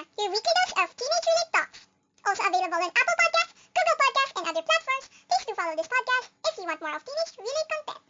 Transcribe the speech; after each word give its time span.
Tina, 0.00 0.08
your 0.18 0.30
weekly 0.30 0.52
dose 0.56 0.72
of 0.80 0.88
teenage-related 0.96 1.52
talks. 1.52 1.84
Also 2.26 2.42
available 2.48 2.74
on 2.74 2.88
Apple 2.88 3.16
Podcasts, 3.20 3.52
Google 3.76 3.98
Podcasts, 4.00 4.32
and 4.36 4.48
other 4.48 4.64
platforms. 4.64 5.06
Please 5.28 5.44
do 5.46 5.52
follow 5.54 5.76
this 5.76 5.88
podcast 5.88 6.30
if 6.48 6.56
you 6.56 6.64
want 6.64 6.80
more 6.80 6.96
of 6.96 7.04
teenage-related 7.04 7.66
content. 7.70 8.00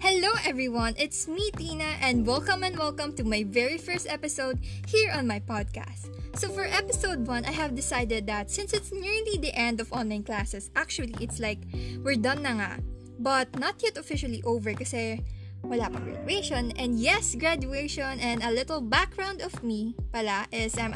Hello 0.00 0.32
everyone, 0.44 0.94
it's 0.98 1.26
me 1.26 1.50
Tina 1.56 1.96
and 2.00 2.26
welcome 2.26 2.62
and 2.62 2.78
welcome 2.78 3.14
to 3.16 3.24
my 3.24 3.44
very 3.44 3.78
first 3.78 4.06
episode 4.08 4.58
here 4.86 5.10
on 5.12 5.26
my 5.26 5.40
podcast. 5.40 6.11
So 6.42 6.50
for 6.50 6.66
episode 6.66 7.22
1, 7.22 7.44
I 7.46 7.54
have 7.54 7.76
decided 7.76 8.26
that 8.26 8.50
since 8.50 8.72
it's 8.72 8.90
nearly 8.90 9.38
the 9.38 9.54
end 9.54 9.78
of 9.78 9.92
online 9.92 10.24
classes, 10.24 10.74
actually 10.74 11.14
it's 11.22 11.38
like 11.38 11.62
we're 12.02 12.18
done 12.18 12.42
na 12.42 12.58
nga, 12.58 12.82
but 13.22 13.46
not 13.62 13.78
yet 13.78 13.94
officially 13.94 14.42
over 14.42 14.74
kasi 14.74 15.22
wala 15.62 15.86
pa 15.86 16.02
graduation 16.02 16.74
and 16.74 16.98
yes, 16.98 17.38
graduation 17.38 18.18
and 18.18 18.42
a 18.42 18.50
little 18.50 18.82
background 18.82 19.38
of 19.38 19.54
me 19.62 19.94
pala 20.10 20.50
is 20.50 20.74
I'm 20.74 20.90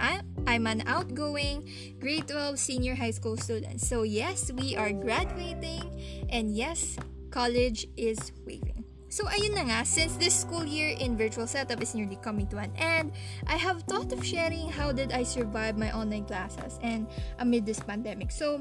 I'm 0.51 0.67
an 0.67 0.83
outgoing 0.91 1.63
grade 2.03 2.27
12 2.27 2.59
senior 2.59 2.99
high 2.99 3.15
school 3.15 3.39
student. 3.39 3.79
So 3.79 4.03
yes, 4.03 4.51
we 4.51 4.75
are 4.75 4.91
graduating 4.91 5.87
and 6.27 6.59
yes, 6.59 6.99
college 7.31 7.87
is 7.95 8.35
waving. 8.43 8.76
So 9.17 9.25
ayun 9.33 9.57
na 9.57 9.65
nga, 9.65 9.81
since 9.89 10.21
this 10.21 10.37
school 10.37 10.69
year 10.69 10.93
in 10.93 11.17
virtual 11.17 11.49
setup 11.49 11.81
is 11.81 11.97
nearly 11.97 12.21
coming 12.21 12.45
to 12.53 12.61
an 12.61 12.69
end, 12.77 13.17
I 13.49 13.57
have 13.57 13.81
thought 13.89 14.13
of 14.13 14.21
sharing 14.21 14.69
how 14.69 14.93
did 14.93 15.09
I 15.09 15.25
survive 15.25 15.81
my 15.81 15.89
online 15.97 16.29
classes 16.29 16.77
and 16.85 17.09
amid 17.41 17.65
this 17.65 17.81
pandemic. 17.81 18.29
So 18.29 18.61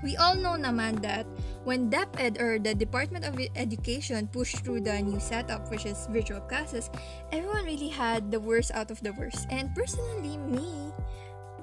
we 0.00 0.16
all 0.16 0.32
know 0.32 0.56
naman 0.56 1.04
that 1.04 1.28
when 1.68 1.92
DepEd 1.92 2.40
or 2.40 2.56
the 2.56 2.72
Department 2.72 3.28
of 3.28 3.36
Education 3.52 4.32
pushed 4.32 4.64
through 4.64 4.80
the 4.80 4.96
new 4.96 5.20
setup, 5.20 5.68
which 5.68 5.84
is 5.84 6.08
virtual 6.08 6.40
classes, 6.48 6.88
everyone 7.28 7.68
really 7.68 7.92
had 7.92 8.32
the 8.32 8.40
worst 8.40 8.72
out 8.72 8.88
of 8.88 8.96
the 9.04 9.12
worst. 9.20 9.44
And 9.52 9.76
personally, 9.76 10.40
me, 10.40 10.88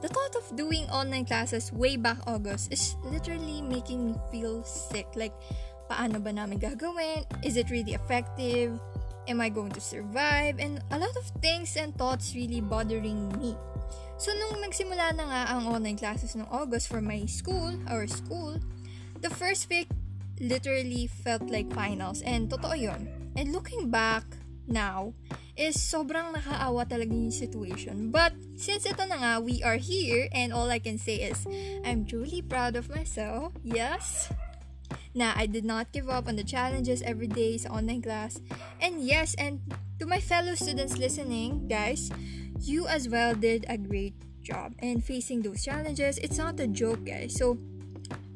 the 0.02 0.08
thought 0.08 0.38
of 0.38 0.56
doing 0.56 0.86
online 0.94 1.26
classes 1.26 1.74
way 1.74 1.98
back 1.98 2.22
August 2.30 2.72
is 2.72 2.96
literally 3.04 3.66
making 3.66 4.06
me 4.06 4.16
feel 4.32 4.62
sick. 4.64 5.08
Like, 5.16 5.34
paano 5.90 6.22
ba 6.22 6.30
namin 6.30 6.62
gagawin? 6.62 7.26
Is 7.42 7.58
it 7.58 7.74
really 7.74 7.98
effective? 7.98 8.78
Am 9.26 9.42
I 9.42 9.50
going 9.50 9.74
to 9.74 9.82
survive? 9.82 10.62
And 10.62 10.80
a 10.94 10.98
lot 11.02 11.14
of 11.18 11.26
things 11.42 11.74
and 11.76 11.92
thoughts 11.98 12.38
really 12.38 12.62
bothering 12.62 13.34
me. 13.42 13.58
So, 14.22 14.30
nung 14.38 14.62
nagsimula 14.62 15.18
na 15.18 15.26
nga 15.26 15.42
ang 15.58 15.66
online 15.66 15.98
classes 15.98 16.38
ng 16.38 16.46
August 16.54 16.92
for 16.92 17.02
my 17.02 17.26
school, 17.26 17.74
our 17.90 18.06
school, 18.06 18.62
the 19.18 19.32
first 19.32 19.66
week 19.72 19.90
literally 20.38 21.08
felt 21.08 21.50
like 21.50 21.72
finals. 21.74 22.22
And 22.22 22.52
totoo 22.52 22.78
yun. 22.78 23.10
And 23.34 23.52
looking 23.56 23.90
back 23.90 24.28
now, 24.68 25.16
is 25.60 25.76
sobrang 25.76 26.32
nakaawa 26.32 26.88
talaga 26.88 27.12
yung 27.12 27.36
situation. 27.36 28.16
But, 28.16 28.32
since 28.56 28.88
ito 28.88 29.04
na 29.04 29.20
nga, 29.20 29.34
we 29.44 29.60
are 29.60 29.76
here, 29.76 30.32
and 30.32 30.56
all 30.56 30.72
I 30.72 30.80
can 30.80 30.96
say 30.96 31.20
is, 31.20 31.44
I'm 31.84 32.08
truly 32.08 32.40
proud 32.40 32.80
of 32.80 32.88
myself. 32.88 33.52
Yes, 33.68 34.32
na 35.14 35.34
I 35.36 35.46
did 35.46 35.66
not 35.66 35.92
give 35.92 36.10
up 36.10 36.28
on 36.28 36.36
the 36.36 36.46
challenges 36.46 37.02
every 37.02 37.28
day 37.28 37.58
sa 37.58 37.70
online 37.74 38.02
class. 38.02 38.40
And 38.82 39.02
yes, 39.02 39.36
and 39.36 39.62
to 40.00 40.06
my 40.06 40.20
fellow 40.20 40.56
students 40.56 40.98
listening, 40.98 41.68
guys, 41.68 42.12
you 42.62 42.88
as 42.88 43.10
well 43.10 43.36
did 43.36 43.66
a 43.68 43.78
great 43.78 44.16
job. 44.42 44.74
And 44.80 45.04
facing 45.04 45.42
those 45.42 45.64
challenges, 45.64 46.18
it's 46.20 46.38
not 46.38 46.60
a 46.60 46.68
joke, 46.68 47.06
guys. 47.06 47.36
So, 47.36 47.58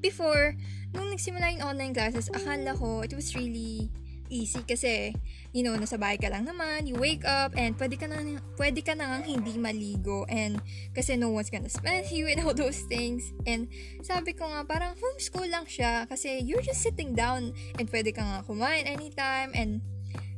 before, 0.02 0.56
nung 0.94 1.10
nagsimula 1.10 1.58
yung 1.58 1.64
online 1.64 1.94
classes, 1.94 2.30
akala 2.30 2.78
ko 2.78 3.02
it 3.02 3.16
was 3.16 3.34
really 3.34 3.90
easy 4.30 4.62
kasi, 4.68 5.16
you 5.54 5.62
know, 5.62 5.78
nasa 5.78 6.02
bahay 6.02 6.18
ka 6.18 6.34
lang 6.34 6.50
naman, 6.50 6.90
you 6.90 6.98
wake 6.98 7.22
up, 7.30 7.54
and 7.54 7.78
pwede 7.78 7.96
ka 8.02 8.10
na, 8.10 8.42
pwede 8.58 8.82
ka 8.82 8.98
na 8.98 9.22
hindi 9.22 9.54
maligo, 9.62 10.26
and 10.26 10.58
kasi 10.98 11.14
no 11.14 11.30
one's 11.30 11.54
gonna 11.54 11.70
spend 11.70 12.10
you 12.16 12.26
and 12.26 12.42
all 12.42 12.58
those 12.58 12.82
things. 12.90 13.30
And 13.46 13.70
sabi 14.02 14.34
ko 14.34 14.50
nga, 14.50 14.66
parang 14.66 14.98
homeschool 14.98 15.46
lang 15.46 15.70
siya, 15.70 16.10
kasi 16.10 16.42
you're 16.42 16.66
just 16.66 16.82
sitting 16.82 17.14
down, 17.14 17.54
and 17.78 17.86
pwede 17.94 18.18
ka 18.18 18.26
nga 18.26 18.40
kumain 18.42 18.90
anytime, 18.90 19.54
and, 19.54 19.86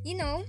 you 0.04 0.20
know, 0.20 0.44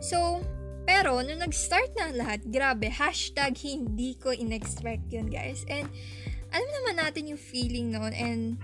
so, 0.00 0.40
pero, 0.88 1.20
nung 1.20 1.44
nag-start 1.44 1.92
na 2.00 2.08
lahat, 2.16 2.40
grabe, 2.48 2.88
hashtag 2.88 3.52
hindi 3.60 4.16
ko 4.16 4.32
in-expect 4.32 5.12
yun, 5.12 5.28
guys. 5.28 5.68
And, 5.68 5.92
alam 6.50 6.70
naman 6.82 7.04
natin 7.04 7.28
yung 7.30 7.38
feeling 7.38 7.92
noon, 7.92 8.16
and, 8.16 8.56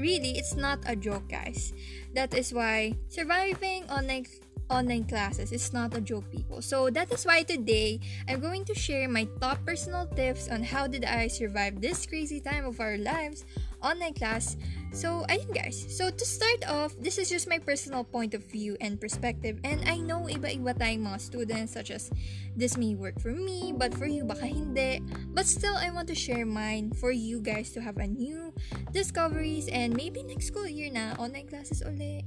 really, 0.00 0.36
it's 0.38 0.56
not 0.56 0.80
a 0.86 0.96
joke, 0.96 1.28
guys. 1.28 1.72
That 2.14 2.34
is 2.34 2.52
why 2.52 2.96
surviving 3.08 3.84
online 3.90 4.26
online 4.70 5.04
classes 5.04 5.50
is 5.52 5.72
not 5.72 5.96
a 5.96 6.00
joke, 6.00 6.30
people. 6.30 6.62
So 6.62 6.90
that 6.90 7.10
is 7.12 7.26
why 7.26 7.42
today 7.42 7.98
I'm 8.28 8.40
going 8.40 8.64
to 8.66 8.74
share 8.74 9.08
my 9.08 9.26
top 9.40 9.58
personal 9.66 10.06
tips 10.06 10.48
on 10.48 10.62
how 10.62 10.86
did 10.86 11.04
I 11.04 11.26
survive 11.26 11.80
this 11.82 12.06
crazy 12.06 12.40
time 12.40 12.64
of 12.64 12.78
our 12.80 12.96
lives 12.96 13.44
online 13.82 14.14
class. 14.14 14.56
So, 14.90 15.22
ayun 15.30 15.54
guys. 15.54 15.78
So, 15.88 16.10
to 16.10 16.24
start 16.26 16.66
off, 16.66 16.94
this 16.98 17.18
is 17.18 17.30
just 17.30 17.46
my 17.46 17.58
personal 17.58 18.02
point 18.02 18.34
of 18.34 18.42
view 18.46 18.76
and 18.80 18.98
perspective. 19.00 19.58
And 19.62 19.82
I 19.86 20.02
know 20.02 20.26
iba-iba 20.26 20.74
tayong 20.74 21.06
mga 21.06 21.20
students 21.20 21.72
such 21.74 21.94
as 21.94 22.10
this 22.58 22.74
may 22.76 22.98
work 22.98 23.22
for 23.22 23.30
me, 23.30 23.70
but 23.70 23.94
for 23.94 24.10
you 24.10 24.26
baka 24.26 24.50
hindi. 24.50 24.98
But 25.30 25.46
still, 25.46 25.78
I 25.78 25.94
want 25.94 26.10
to 26.10 26.18
share 26.18 26.42
mine 26.42 26.90
for 26.98 27.14
you 27.14 27.38
guys 27.38 27.70
to 27.78 27.80
have 27.80 28.02
a 28.02 28.06
new 28.06 28.50
discoveries 28.90 29.70
and 29.70 29.94
maybe 29.94 30.26
next 30.26 30.50
school 30.50 30.66
year 30.66 30.90
na 30.90 31.14
online 31.22 31.46
classes 31.46 31.86
ulit. 31.86 32.26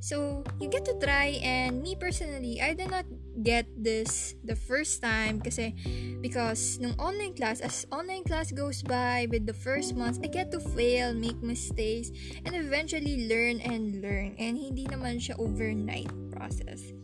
So, 0.00 0.44
you 0.60 0.68
get 0.68 0.84
to 0.84 0.96
try 1.00 1.40
and 1.40 1.80
me 1.80 1.96
personally, 1.96 2.60
I 2.60 2.76
did 2.76 2.92
not 2.92 3.08
get 3.42 3.66
this 3.74 4.38
the 4.46 4.54
first 4.54 5.02
time 5.02 5.42
kasi 5.42 5.74
because 6.22 6.78
nung 6.78 6.94
online 7.02 7.34
class, 7.34 7.58
as 7.58 7.82
online 7.90 8.22
class 8.22 8.54
goes 8.54 8.82
by 8.86 9.26
with 9.30 9.46
the 9.46 9.56
first 9.56 9.98
months, 9.98 10.20
I 10.22 10.30
get 10.30 10.54
to 10.54 10.60
fail, 10.60 11.12
make 11.12 11.42
mistakes, 11.42 12.14
and 12.46 12.54
eventually 12.54 13.26
learn 13.26 13.58
and 13.64 13.98
learn. 13.98 14.38
And 14.38 14.54
hindi 14.54 14.86
naman 14.86 15.18
siya 15.18 15.34
overnight 15.40 16.10
process. 16.30 16.94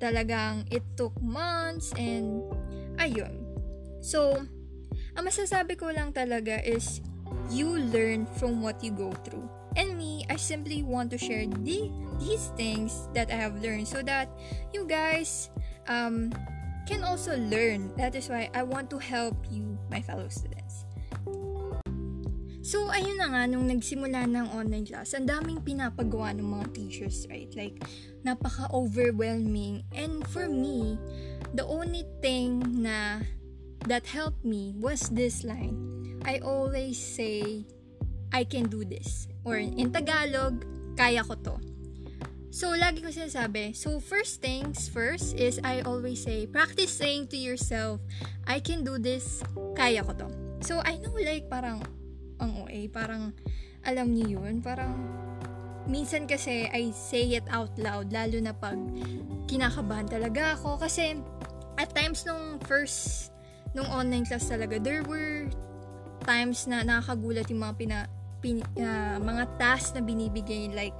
Talagang 0.00 0.64
it 0.72 0.86
took 0.96 1.12
months 1.20 1.92
and 2.00 2.40
ayun. 2.96 3.44
So, 4.00 4.40
ang 5.12 5.24
masasabi 5.28 5.76
ko 5.76 5.92
lang 5.92 6.16
talaga 6.16 6.56
is 6.64 7.04
you 7.52 7.76
learn 7.92 8.24
from 8.40 8.64
what 8.64 8.80
you 8.80 8.96
go 8.96 9.12
through. 9.28 9.59
And 9.76 9.96
me, 9.96 10.26
I 10.28 10.36
simply 10.36 10.82
want 10.82 11.10
to 11.12 11.18
share 11.18 11.46
the, 11.46 11.90
these 12.18 12.50
things 12.56 13.08
that 13.14 13.30
I 13.30 13.38
have 13.38 13.62
learned 13.62 13.86
so 13.86 14.02
that 14.02 14.28
you 14.74 14.86
guys 14.86 15.50
um, 15.86 16.32
can 16.86 17.04
also 17.04 17.38
learn. 17.38 17.94
That 17.96 18.14
is 18.14 18.28
why 18.28 18.50
I 18.54 18.62
want 18.62 18.90
to 18.90 18.98
help 18.98 19.36
you, 19.50 19.78
my 19.90 20.02
fellow 20.02 20.28
students. 20.28 20.84
So, 22.60 22.92
ayun 22.92 23.16
na 23.18 23.32
nga, 23.32 23.42
nung 23.48 23.66
nagsimula 23.66 24.28
ng 24.30 24.46
online 24.52 24.86
class, 24.86 25.16
ang 25.16 25.26
daming 25.26 25.64
pinapagawa 25.64 26.36
ng 26.36 26.44
mga 26.44 26.66
teachers, 26.76 27.26
right? 27.32 27.50
Like, 27.56 27.82
napaka-overwhelming. 28.22 29.82
And 29.96 30.22
for 30.28 30.46
me, 30.46 31.00
the 31.56 31.64
only 31.64 32.04
thing 32.20 32.62
na 32.84 33.24
that 33.88 34.06
helped 34.06 34.44
me 34.44 34.76
was 34.76 35.08
this 35.10 35.42
line. 35.42 35.78
I 36.22 36.44
always 36.44 37.00
say, 37.00 37.64
I 38.28 38.44
can 38.44 38.68
do 38.68 38.84
this. 38.84 39.29
Or 39.44 39.56
in 39.56 39.92
Tagalog, 39.92 40.64
kaya 40.96 41.24
ko 41.24 41.34
to. 41.40 41.56
So, 42.50 42.74
lagi 42.74 42.98
ko 42.98 43.14
sinasabi, 43.14 43.78
so 43.78 44.02
first 44.02 44.42
things 44.42 44.90
first 44.90 45.38
is 45.38 45.62
I 45.62 45.86
always 45.86 46.18
say, 46.18 46.50
practice 46.50 46.90
saying 46.90 47.30
to 47.30 47.38
yourself, 47.38 48.02
I 48.42 48.58
can 48.58 48.82
do 48.82 48.98
this, 48.98 49.38
kaya 49.78 50.02
ko 50.02 50.18
to. 50.18 50.28
So, 50.66 50.82
I 50.82 50.98
know 50.98 51.14
like 51.14 51.46
parang, 51.46 51.78
ang 52.42 52.66
OA, 52.66 52.90
parang, 52.90 53.30
alam 53.86 54.10
niyo 54.10 54.42
yun, 54.42 54.58
parang, 54.60 54.98
minsan 55.86 56.26
kasi 56.26 56.66
I 56.66 56.90
say 56.90 57.38
it 57.38 57.46
out 57.54 57.70
loud, 57.78 58.10
lalo 58.10 58.36
na 58.42 58.50
pag 58.50 58.76
kinakabahan 59.46 60.10
talaga 60.10 60.58
ako. 60.58 60.82
Kasi, 60.82 61.22
at 61.78 61.94
times 61.94 62.26
nung 62.26 62.58
first, 62.66 63.30
nung 63.78 63.86
online 63.88 64.26
class 64.26 64.50
talaga, 64.50 64.82
there 64.82 65.06
were 65.06 65.46
times 66.26 66.66
na 66.66 66.82
nakakagulat 66.82 67.46
yung 67.48 67.62
mga 67.62 67.74
pina, 67.78 67.98
pin, 68.40 68.64
uh, 68.80 69.20
mga 69.20 69.44
tasks 69.60 69.94
na 69.94 70.02
binibigay 70.02 70.72
like 70.72 70.96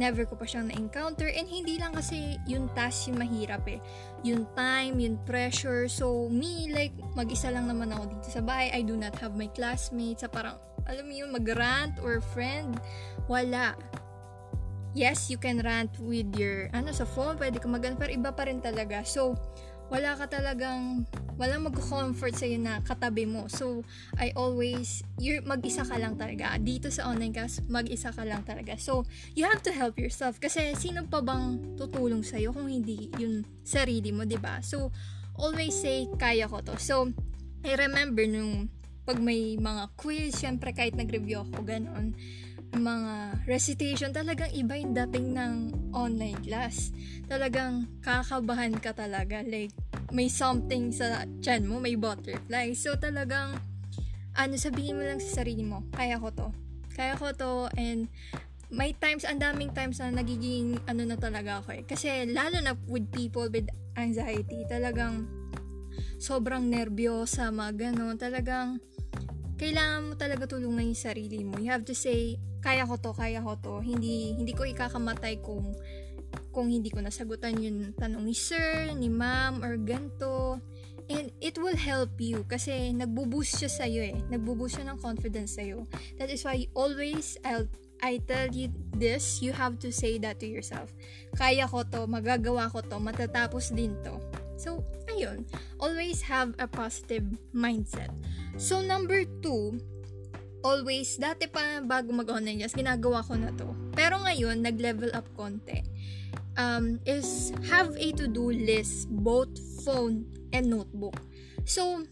never 0.00 0.24
ko 0.24 0.36
pa 0.36 0.48
siyang 0.48 0.72
na-encounter. 0.72 1.28
And 1.28 1.44
hindi 1.44 1.76
lang 1.76 1.92
kasi 1.92 2.40
yung 2.48 2.72
task 2.72 3.12
yung 3.12 3.20
mahirap 3.20 3.64
eh. 3.68 3.80
Yung 4.24 4.48
time, 4.56 4.96
yung 5.00 5.20
pressure. 5.28 5.88
So 5.88 6.28
me 6.32 6.72
like 6.72 6.96
mag-isa 7.12 7.52
lang 7.52 7.68
naman 7.68 7.92
ako 7.92 8.16
dito 8.16 8.28
sa 8.32 8.40
bahay. 8.40 8.72
I 8.72 8.82
do 8.84 8.96
not 8.96 9.16
have 9.20 9.36
my 9.36 9.50
classmates. 9.52 10.24
Sa 10.24 10.28
parang 10.32 10.56
alam 10.88 11.04
mo 11.06 11.12
yun 11.12 11.30
mag-rant 11.30 12.00
or 12.00 12.24
friend 12.32 12.80
wala. 13.28 13.76
Yes 14.92 15.32
you 15.32 15.40
can 15.40 15.60
rant 15.64 15.92
with 16.00 16.28
your 16.36 16.72
ano 16.72 16.92
sa 16.92 17.04
phone. 17.04 17.36
Pwede 17.36 17.60
ka 17.60 17.68
mag 17.68 17.84
pero 17.96 18.12
iba 18.12 18.32
pa 18.32 18.48
rin 18.48 18.64
talaga. 18.64 19.04
So 19.04 19.36
wala 19.92 20.16
ka 20.16 20.24
talagang 20.24 21.04
walang 21.36 21.68
mag-comfort 21.68 22.32
sa'yo 22.32 22.56
na 22.56 22.80
katabi 22.80 23.28
mo. 23.28 23.44
So, 23.52 23.84
I 24.16 24.32
always, 24.32 25.04
you're, 25.20 25.44
mag-isa 25.44 25.84
ka 25.84 26.00
lang 26.00 26.16
talaga. 26.16 26.56
Dito 26.56 26.88
sa 26.88 27.12
online 27.12 27.36
class, 27.36 27.60
mag-isa 27.68 28.08
ka 28.08 28.24
lang 28.24 28.40
talaga. 28.48 28.80
So, 28.80 29.04
you 29.36 29.44
have 29.44 29.60
to 29.68 29.72
help 29.72 30.00
yourself. 30.00 30.40
Kasi, 30.40 30.72
sino 30.80 31.04
pa 31.04 31.20
bang 31.20 31.76
tutulong 31.76 32.24
sa'yo 32.24 32.56
kung 32.56 32.72
hindi 32.72 33.12
yung 33.20 33.44
sarili 33.68 34.16
mo, 34.16 34.24
ba 34.40 34.64
So, 34.64 34.88
always 35.36 35.76
say, 35.76 36.08
kaya 36.16 36.48
ko 36.48 36.64
to. 36.64 36.80
So, 36.80 37.12
I 37.60 37.76
remember 37.76 38.24
nung 38.24 38.72
pag 39.02 39.18
may 39.18 39.58
mga 39.58 39.92
quiz, 39.98 40.38
syempre 40.38 40.70
kahit 40.70 40.94
nag-review 40.94 41.42
ako, 41.42 41.66
ganon, 41.66 42.14
mga 42.72 43.44
recitation, 43.44 44.16
talagang 44.16 44.48
iba 44.56 44.80
yung 44.80 44.96
dating 44.96 45.36
ng 45.36 45.54
online 45.92 46.40
class. 46.40 46.88
Talagang 47.28 47.88
kakabahan 48.00 48.72
ka 48.80 48.96
talaga. 48.96 49.44
Like, 49.44 49.76
may 50.12 50.28
something 50.32 50.92
sa 50.92 51.28
chan 51.44 51.64
mo, 51.68 51.80
may 51.80 51.96
butterfly. 51.96 52.72
So, 52.72 52.96
talagang, 52.96 53.60
ano, 54.36 54.54
sabihin 54.56 54.96
mo 54.96 55.04
lang 55.04 55.20
sa 55.20 55.44
sarili 55.44 55.64
mo, 55.64 55.84
kaya 55.92 56.16
ko 56.16 56.32
to. 56.32 56.48
Kaya 56.92 57.16
ko 57.16 57.32
to, 57.32 57.68
and 57.76 58.08
may 58.72 58.96
times, 58.96 59.28
ang 59.28 59.40
daming 59.40 59.72
times 59.76 60.00
na 60.00 60.08
nagiging, 60.12 60.80
ano 60.88 61.04
na 61.04 61.16
talaga 61.20 61.60
ako 61.60 61.76
eh. 61.76 61.82
Kasi, 61.84 62.24
lalo 62.28 62.56
na 62.64 62.72
with 62.88 63.08
people 63.12 63.48
with 63.52 63.68
anxiety, 64.00 64.64
talagang, 64.68 65.28
sobrang 66.16 66.72
nervyosa, 66.72 67.52
mga 67.52 67.92
ganon. 67.92 68.16
Talagang, 68.16 68.80
kailangan 69.62 70.02
mo 70.10 70.14
talaga 70.18 70.50
tulungan 70.50 70.90
yung 70.90 70.98
sarili 70.98 71.46
mo. 71.46 71.54
You 71.62 71.70
have 71.70 71.86
to 71.86 71.94
say, 71.94 72.42
kaya 72.58 72.82
ko 72.82 72.98
to, 72.98 73.14
kaya 73.14 73.38
ko 73.38 73.54
to. 73.62 73.78
Hindi, 73.78 74.34
hindi 74.34 74.50
ko 74.58 74.66
ikakamatay 74.66 75.38
kung 75.38 75.70
kung 76.50 76.66
hindi 76.68 76.90
ko 76.90 76.98
nasagutan 76.98 77.62
yung 77.62 77.94
tanong 77.94 78.26
ni 78.26 78.34
sir, 78.34 78.90
ni 78.98 79.06
ma'am, 79.06 79.62
or 79.62 79.78
ganto. 79.78 80.58
And 81.06 81.30
it 81.38 81.60
will 81.62 81.78
help 81.78 82.18
you 82.18 82.42
kasi 82.50 82.90
nagbo-boost 82.90 83.62
siya 83.62 83.70
sa'yo 83.70 84.02
eh. 84.02 84.18
Nagbo-boost 84.34 84.82
siya 84.82 84.90
ng 84.90 84.98
confidence 84.98 85.54
sa'yo. 85.54 85.86
That 86.18 86.32
is 86.32 86.42
why 86.42 86.66
always 86.74 87.38
I'll 87.46 87.70
I 88.02 88.18
tell 88.26 88.50
you 88.50 88.66
this, 88.98 89.38
you 89.38 89.54
have 89.54 89.78
to 89.86 89.94
say 89.94 90.18
that 90.26 90.42
to 90.42 90.46
yourself. 90.50 90.90
Kaya 91.38 91.70
ko 91.70 91.86
to, 91.86 92.10
magagawa 92.10 92.66
ko 92.66 92.82
to, 92.82 92.98
matatapos 92.98 93.70
din 93.70 93.94
to. 94.02 94.18
So, 94.58 94.82
ayun. 95.12 95.44
Always 95.76 96.24
have 96.26 96.56
a 96.56 96.66
positive 96.66 97.24
mindset. 97.52 98.10
So, 98.56 98.80
number 98.80 99.24
two, 99.44 99.80
always, 100.64 101.18
dati 101.20 101.50
pa 101.50 101.84
bago 101.84 102.12
mag-online 102.12 102.64
class, 102.64 102.76
ginagawa 102.76 103.24
ko 103.26 103.36
na 103.36 103.52
to. 103.56 103.68
Pero 103.92 104.20
ngayon, 104.22 104.64
nag-level 104.64 105.12
up 105.12 105.28
konti. 105.36 105.84
Um, 106.52 107.00
is 107.08 107.48
have 107.72 107.96
a 107.96 108.12
to-do 108.12 108.52
list, 108.52 109.08
both 109.08 109.56
phone 109.84 110.28
and 110.52 110.68
notebook. 110.68 111.16
So, 111.64 112.04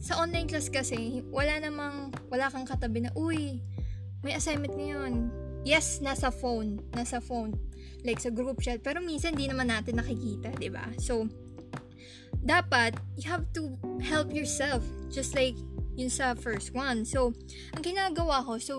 sa 0.00 0.18
online 0.18 0.48
class 0.48 0.72
kasi, 0.72 1.22
wala 1.28 1.60
namang, 1.60 2.10
wala 2.32 2.48
kang 2.48 2.64
katabi 2.64 3.04
na, 3.06 3.12
uy, 3.14 3.60
may 4.24 4.34
assignment 4.34 4.74
ngayon. 4.74 5.28
Yes, 5.62 6.02
nasa 6.02 6.34
phone. 6.34 6.82
Nasa 6.90 7.22
phone. 7.22 7.54
Like 8.02 8.18
sa 8.18 8.34
group 8.34 8.58
chat. 8.58 8.82
Pero 8.82 8.98
minsan, 8.98 9.38
di 9.38 9.46
naman 9.46 9.70
natin 9.70 10.02
nakikita, 10.02 10.50
ba 10.50 10.58
diba? 10.58 10.84
So, 10.98 11.26
dapat, 12.42 12.98
you 13.14 13.26
have 13.30 13.46
to 13.54 13.78
help 14.02 14.34
yourself. 14.34 14.82
Just 15.08 15.34
like, 15.38 15.54
yun 15.94 16.10
sa 16.10 16.34
first 16.34 16.74
one. 16.74 17.06
So, 17.06 17.32
ang 17.74 17.82
ginagawa 17.82 18.42
ko, 18.42 18.58
so, 18.58 18.74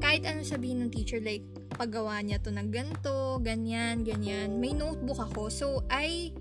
kahit 0.00 0.24
ano 0.24 0.40
sabihin 0.40 0.80
ng 0.86 0.90
teacher, 0.90 1.20
like, 1.20 1.44
paggawa 1.76 2.20
niya 2.20 2.40
to 2.40 2.52
ng 2.52 2.68
ganto, 2.72 3.40
ganyan, 3.40 4.04
ganyan, 4.04 4.60
may 4.60 4.72
notebook 4.72 5.20
ako. 5.20 5.48
So, 5.52 5.66
I 5.88 6.32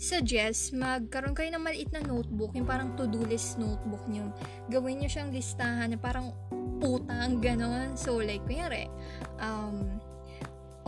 suggest 0.00 0.72
magkaroon 0.72 1.36
kayo 1.36 1.52
ng 1.52 1.60
maliit 1.60 1.92
na 1.92 2.00
notebook, 2.00 2.56
yung 2.56 2.64
parang 2.64 2.96
to-do 2.96 3.20
list 3.28 3.60
notebook 3.60 4.00
niyo. 4.08 4.32
Gawin 4.72 5.04
niyo 5.04 5.12
siyang 5.12 5.28
listahan 5.28 5.92
na 5.92 5.98
parang 6.00 6.32
utang, 6.80 7.38
ganon. 7.44 7.92
So, 8.00 8.16
like, 8.18 8.40
kunyari, 8.48 8.88
um, 9.38 10.00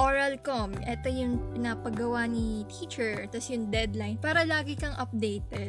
oral 0.01 0.41
com, 0.41 0.73
ito 0.89 1.09
yung 1.13 1.37
pinapagawa 1.53 2.25
ni 2.25 2.65
teacher, 2.69 3.29
tapos 3.29 3.53
yung 3.53 3.69
deadline, 3.69 4.17
para 4.17 4.45
lagi 4.49 4.73
kang 4.73 4.97
updated. 4.97 5.69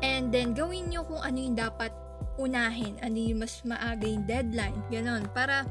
And 0.00 0.32
then, 0.32 0.56
gawin 0.56 0.88
nyo 0.88 1.04
kung 1.04 1.20
ano 1.20 1.36
yung 1.36 1.56
dapat 1.60 1.92
unahin, 2.40 2.96
ano 3.04 3.16
yung 3.20 3.44
mas 3.44 3.60
maaga 3.68 4.08
yung 4.08 4.24
deadline, 4.24 4.80
ganon, 4.88 5.28
para, 5.36 5.68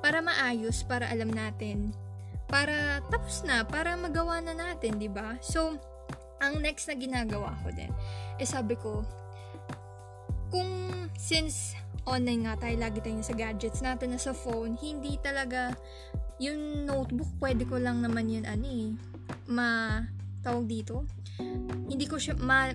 para 0.00 0.24
maayos, 0.24 0.80
para 0.88 1.04
alam 1.12 1.28
natin, 1.28 1.92
para 2.48 3.04
tapos 3.12 3.44
na, 3.44 3.60
para 3.60 3.92
magawa 3.92 4.40
na 4.40 4.56
natin, 4.56 4.96
di 4.96 5.12
ba? 5.12 5.36
So, 5.44 5.76
ang 6.40 6.64
next 6.64 6.88
na 6.88 6.96
ginagawa 6.96 7.52
ko 7.60 7.68
din, 7.76 7.92
eh 8.40 8.48
sabi 8.48 8.72
ko, 8.80 9.04
kung 10.48 10.68
since 11.20 11.76
online 12.08 12.48
nga 12.48 12.56
tayo, 12.56 12.80
lagi 12.80 13.04
tayo 13.04 13.20
sa 13.20 13.36
gadgets 13.36 13.84
natin, 13.84 14.16
na 14.16 14.20
sa 14.20 14.32
phone, 14.32 14.80
hindi 14.80 15.20
talaga, 15.20 15.76
yung 16.38 16.86
notebook, 16.86 17.30
pwede 17.42 17.66
ko 17.66 17.78
lang 17.78 18.02
naman 18.02 18.30
yun, 18.30 18.46
ano 18.46 18.66
eh, 18.66 18.90
ma, 19.50 20.00
tawag 20.42 20.70
dito, 20.70 21.06
hindi 21.90 22.06
ko 22.06 22.18
siya, 22.18 22.38
ma, 22.38 22.70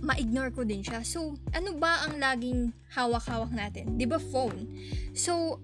ma-ignore 0.00 0.52
ko 0.52 0.62
din 0.62 0.84
siya. 0.84 1.00
So, 1.02 1.34
ano 1.56 1.76
ba 1.80 2.04
ang 2.04 2.20
laging 2.20 2.70
hawak-hawak 2.92 3.50
natin? 3.50 3.96
'Di 3.96 4.04
ba 4.04 4.20
phone? 4.20 4.68
So, 5.16 5.58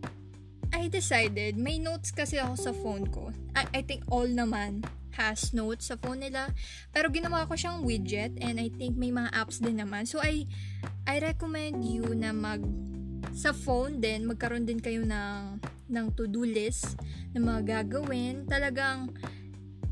I 0.73 0.89
decided, 0.89 1.61
may 1.61 1.77
notes 1.77 2.11
kasi 2.11 2.41
ako 2.41 2.55
sa 2.57 2.73
phone 2.73 3.05
ko. 3.13 3.29
I, 3.53 3.69
I 3.77 3.81
think 3.85 4.09
all 4.09 4.25
naman 4.25 4.81
has 5.21 5.53
notes 5.53 5.93
sa 5.93 6.01
phone 6.01 6.25
nila. 6.25 6.49
Pero 6.97 7.13
ginawa 7.13 7.45
ko 7.45 7.53
siyang 7.53 7.85
widget 7.85 8.33
and 8.41 8.57
I 8.57 8.73
think 8.73 8.97
may 8.97 9.13
mga 9.13 9.29
apps 9.37 9.61
din 9.61 9.77
naman. 9.77 10.09
So, 10.09 10.25
I, 10.25 10.49
I 11.05 11.21
recommend 11.21 11.85
you 11.85 12.17
na 12.17 12.33
mag 12.33 12.65
sa 13.33 13.51
phone 13.57 13.99
din, 13.99 14.29
magkaroon 14.29 14.69
din 14.69 14.79
kayo 14.79 15.03
ng, 15.03 15.61
ng 15.89 16.07
to-do 16.17 16.45
list 16.45 17.01
na 17.33 17.41
mga 17.41 17.61
gagawin. 17.83 18.45
Talagang, 18.45 19.09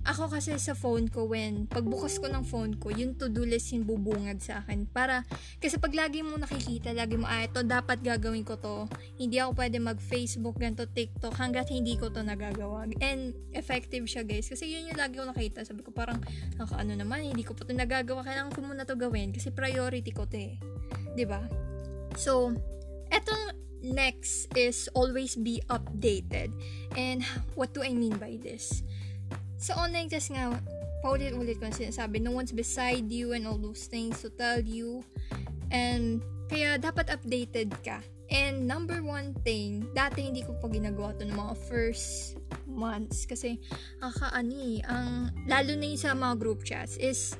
ako 0.00 0.32
kasi 0.32 0.56
sa 0.56 0.72
phone 0.72 1.12
ko 1.12 1.28
when 1.28 1.68
pagbukas 1.68 2.16
ko 2.16 2.32
ng 2.32 2.40
phone 2.40 2.72
ko 2.80 2.88
yung 2.88 3.20
to-do 3.20 3.44
list 3.44 3.76
yung 3.76 3.84
bubungad 3.84 4.40
sa 4.40 4.64
akin. 4.64 4.88
Para 4.88 5.28
kasi 5.60 5.76
pag 5.76 5.92
lagi 5.92 6.24
mo 6.24 6.40
nakikita 6.40 6.96
lagi 6.96 7.20
mo 7.20 7.28
ah 7.28 7.44
ito 7.44 7.60
dapat 7.60 8.00
gagawin 8.00 8.40
ko 8.40 8.56
to. 8.56 8.88
Hindi 9.20 9.36
ako 9.44 9.60
pwede 9.60 9.76
mag 9.76 10.00
Facebook 10.00 10.56
ganto 10.56 10.88
TikTok 10.88 11.36
hanggat 11.36 11.68
hindi 11.68 12.00
ko 12.00 12.08
to 12.08 12.24
nagagawa. 12.24 12.88
And 13.04 13.36
effective 13.52 14.08
siya 14.08 14.24
guys. 14.24 14.48
Kasi 14.48 14.72
yun 14.72 14.88
yung 14.88 14.96
lagi 14.96 15.20
ko 15.20 15.28
nakita. 15.28 15.68
Sabi 15.68 15.84
ko 15.84 15.92
parang 15.92 16.24
ano 16.56 16.92
naman 16.96 17.20
hindi 17.20 17.44
ko 17.44 17.52
pa 17.52 17.68
to 17.68 17.76
nagagawa. 17.76 18.24
Kailangan 18.24 18.56
ko 18.56 18.64
muna 18.64 18.88
to 18.88 18.96
gawin. 18.96 19.36
Kasi 19.36 19.52
priority 19.52 20.16
ko 20.16 20.24
to 20.24 20.40
eh. 20.40 20.56
Ba? 21.28 21.44
So 22.16 22.56
etong 23.10 23.54
next 23.80 24.46
is 24.54 24.88
always 24.92 25.34
be 25.36 25.58
updated 25.72 26.52
and 26.96 27.24
what 27.56 27.72
do 27.72 27.80
I 27.80 27.96
mean 27.96 28.16
by 28.20 28.36
this 28.40 28.84
sa 29.60 29.76
online 29.76 30.08
class 30.08 30.32
nga, 30.32 30.56
paulit-ulit 31.04 31.60
ko 31.60 31.68
na 31.68 31.76
sinasabi, 31.76 32.16
no 32.24 32.32
one's 32.32 32.50
beside 32.50 33.12
you 33.12 33.36
and 33.36 33.44
all 33.44 33.60
those 33.60 33.84
things 33.92 34.24
to 34.24 34.32
tell 34.32 34.58
you. 34.64 35.04
And, 35.68 36.24
kaya 36.48 36.80
dapat 36.80 37.12
updated 37.12 37.76
ka. 37.84 38.00
And 38.32 38.64
number 38.64 39.04
one 39.04 39.36
thing, 39.44 39.84
dati 39.92 40.32
hindi 40.32 40.40
ko 40.48 40.56
pa 40.56 40.72
ginagawa 40.72 41.12
to 41.20 41.28
ng 41.28 41.36
mga 41.36 41.54
first 41.68 42.40
months 42.64 43.28
kasi 43.28 43.60
kakaani, 44.00 44.80
ang 44.88 45.34
lalo 45.44 45.76
na 45.76 45.86
yung 45.92 46.00
sa 46.00 46.16
mga 46.16 46.34
group 46.40 46.64
chats 46.64 46.96
is 46.96 47.36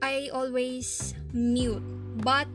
I 0.00 0.30
always 0.32 1.12
mute. 1.34 1.84
But 2.22 2.48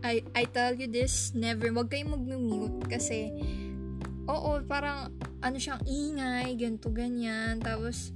I 0.00 0.24
I 0.32 0.44
tell 0.48 0.72
you 0.76 0.88
this, 0.88 1.36
never 1.36 1.68
wag 1.76 1.92
kayong 1.92 2.16
mag-mute 2.16 2.88
kasi 2.88 3.32
oo, 4.30 4.62
parang 4.64 5.10
ano 5.42 5.56
siyang 5.56 5.82
ingay, 5.84 6.54
ganto 6.56 6.92
ganyan. 6.92 7.58
Tapos, 7.58 8.14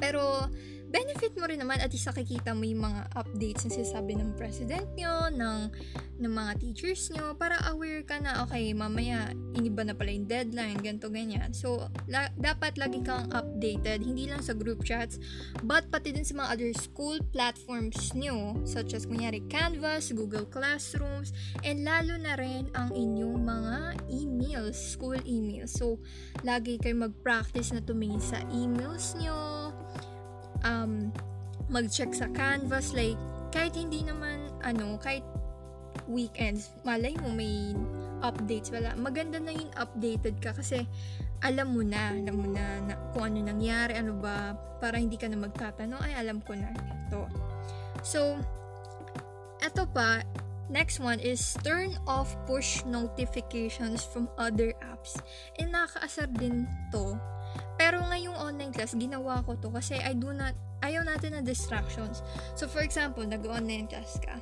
pero, 0.00 0.48
benefit 0.94 1.34
mo 1.34 1.50
rin 1.50 1.58
naman 1.58 1.82
at 1.82 1.90
isa 1.90 2.14
kikita 2.14 2.54
mo 2.54 2.62
yung 2.62 2.86
mga 2.86 3.10
updates 3.18 3.66
na 3.66 3.82
sinasabi 3.82 4.14
ng 4.14 4.38
president 4.38 4.86
nyo, 4.94 5.26
ng, 5.26 5.60
ng 6.22 6.30
mga 6.30 6.52
teachers 6.62 7.10
nyo, 7.10 7.34
para 7.34 7.58
aware 7.66 8.06
ka 8.06 8.22
na, 8.22 8.46
okay, 8.46 8.70
mamaya, 8.70 9.34
iniba 9.58 9.82
na 9.82 9.98
pala 9.98 10.14
yung 10.14 10.30
deadline, 10.30 10.78
ganto 10.78 11.10
ganyan. 11.10 11.50
So, 11.50 11.90
la- 12.06 12.30
dapat 12.38 12.78
lagi 12.78 13.02
kang 13.02 13.26
updated, 13.34 14.06
hindi 14.06 14.30
lang 14.30 14.38
sa 14.46 14.54
group 14.54 14.86
chats, 14.86 15.18
but 15.66 15.90
pati 15.90 16.14
din 16.14 16.22
sa 16.22 16.38
mga 16.38 16.48
other 16.54 16.72
school 16.78 17.18
platforms 17.34 18.14
nyo, 18.14 18.62
such 18.62 18.94
as, 18.94 19.02
kunyari, 19.02 19.42
Canvas, 19.50 20.14
Google 20.14 20.46
Classrooms, 20.46 21.34
and 21.66 21.82
lalo 21.82 22.14
na 22.22 22.38
rin 22.38 22.70
ang 22.78 22.94
inyong 22.94 23.42
mga 23.42 23.76
emails, 24.14 24.78
school 24.78 25.18
emails. 25.26 25.74
So, 25.74 25.98
lagi 26.46 26.78
kayo 26.78 26.94
mag-practice 27.02 27.74
na 27.74 27.82
tumingin 27.82 28.22
sa 28.22 28.38
emails 28.54 29.18
nyo, 29.18 29.74
um, 30.64 31.12
mag-check 31.70 32.12
sa 32.12 32.26
canvas, 32.32 32.92
like, 32.92 33.16
kahit 33.54 33.76
hindi 33.78 34.02
naman, 34.02 34.50
ano, 34.66 34.98
kahit 34.98 35.22
weekends, 36.10 36.74
malay 36.82 37.14
mo 37.22 37.30
may 37.30 37.72
updates, 38.20 38.72
wala. 38.72 38.96
Maganda 38.96 39.38
na 39.38 39.52
yung 39.52 39.72
updated 39.76 40.40
ka 40.40 40.56
kasi 40.56 40.84
alam 41.44 41.76
mo 41.76 41.84
na, 41.84 42.16
alam 42.16 42.34
mo 42.34 42.48
na, 42.48 42.80
na 42.82 42.94
kung 43.12 43.28
ano 43.28 43.44
nangyari, 43.44 44.00
ano 44.00 44.16
ba, 44.16 44.56
para 44.80 44.96
hindi 44.96 45.20
ka 45.20 45.28
na 45.28 45.38
magtatanong, 45.38 46.00
ay 46.00 46.12
alam 46.16 46.40
ko 46.40 46.56
na 46.56 46.72
ito. 46.72 47.28
So, 48.00 48.40
eto 49.60 49.88
pa, 49.88 50.24
next 50.68 51.00
one 51.00 51.20
is 51.20 51.40
turn 51.64 51.96
off 52.08 52.32
push 52.48 52.84
notifications 52.88 54.04
from 54.04 54.28
other 54.40 54.72
apps. 54.80 55.20
And 55.60 55.72
nakakaasar 55.72 56.32
din 56.36 56.68
to. 56.92 57.16
Pero 57.84 58.00
ngayong 58.00 58.32
online 58.40 58.72
class, 58.72 58.96
ginawa 58.96 59.44
ko 59.44 59.60
to 59.60 59.68
kasi 59.68 60.00
I 60.00 60.16
do 60.16 60.32
not, 60.32 60.56
ayaw 60.80 61.04
natin 61.04 61.36
na 61.36 61.44
distractions. 61.44 62.24
So, 62.56 62.64
for 62.64 62.80
example, 62.80 63.28
nag-online 63.28 63.92
class 63.92 64.16
ka. 64.24 64.40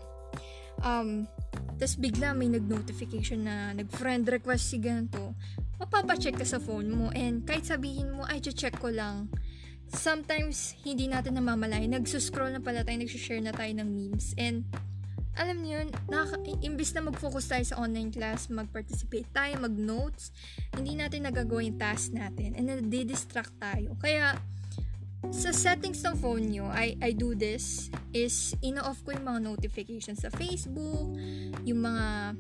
Um, 0.87 1.27
tapos 1.75 1.99
bigla 1.99 2.39
may 2.39 2.47
nag-notification 2.47 3.43
na 3.43 3.75
nag-friend 3.75 4.31
request 4.31 4.71
si 4.71 4.79
ganito. 4.79 5.35
Mapapacheck 5.83 6.39
ka 6.39 6.47
sa 6.47 6.63
phone 6.63 6.87
mo 6.87 7.11
and 7.19 7.43
kahit 7.43 7.67
sabihin 7.67 8.15
mo, 8.15 8.23
ay, 8.31 8.39
check 8.39 8.79
ko 8.79 8.95
lang 8.95 9.27
sometimes 9.91 10.79
hindi 10.87 11.11
natin 11.11 11.37
namamalay, 11.37 11.85
nagsuscroll 11.91 12.55
na 12.55 12.63
pala 12.63 12.87
tayo, 12.87 13.03
nagsushare 13.03 13.43
na 13.45 13.51
tayo 13.51 13.75
ng 13.77 13.89
memes. 13.91 14.33
And 14.39 14.65
alam 15.33 15.65
niyo 15.65 15.81
yun, 15.81 15.89
nakaka- 16.13 16.61
imbis 16.61 16.93
na 16.93 17.09
mag-focus 17.09 17.49
tayo 17.49 17.65
sa 17.65 17.81
online 17.81 18.13
class, 18.13 18.53
mag-participate 18.53 19.29
tayo, 19.33 19.57
mag-notes, 19.61 20.29
hindi 20.77 20.93
natin 20.93 21.25
nagagawa 21.25 21.65
yung 21.65 21.81
task 21.81 22.13
natin 22.13 22.53
and 22.53 22.69
nadi-distract 22.69 23.57
tayo. 23.57 23.97
Kaya, 23.97 24.37
sa 25.31 25.55
settings 25.55 26.03
ng 26.03 26.19
phone 26.19 26.51
nyo, 26.51 26.67
I, 26.69 26.99
I 26.99 27.15
do 27.15 27.33
this, 27.33 27.89
is 28.11 28.53
ino-off 28.61 29.01
ko 29.07 29.15
yung 29.15 29.25
mga 29.25 29.41
notifications 29.41 30.27
sa 30.27 30.31
Facebook, 30.35 31.15
yung 31.65 31.81
mga 31.81 32.37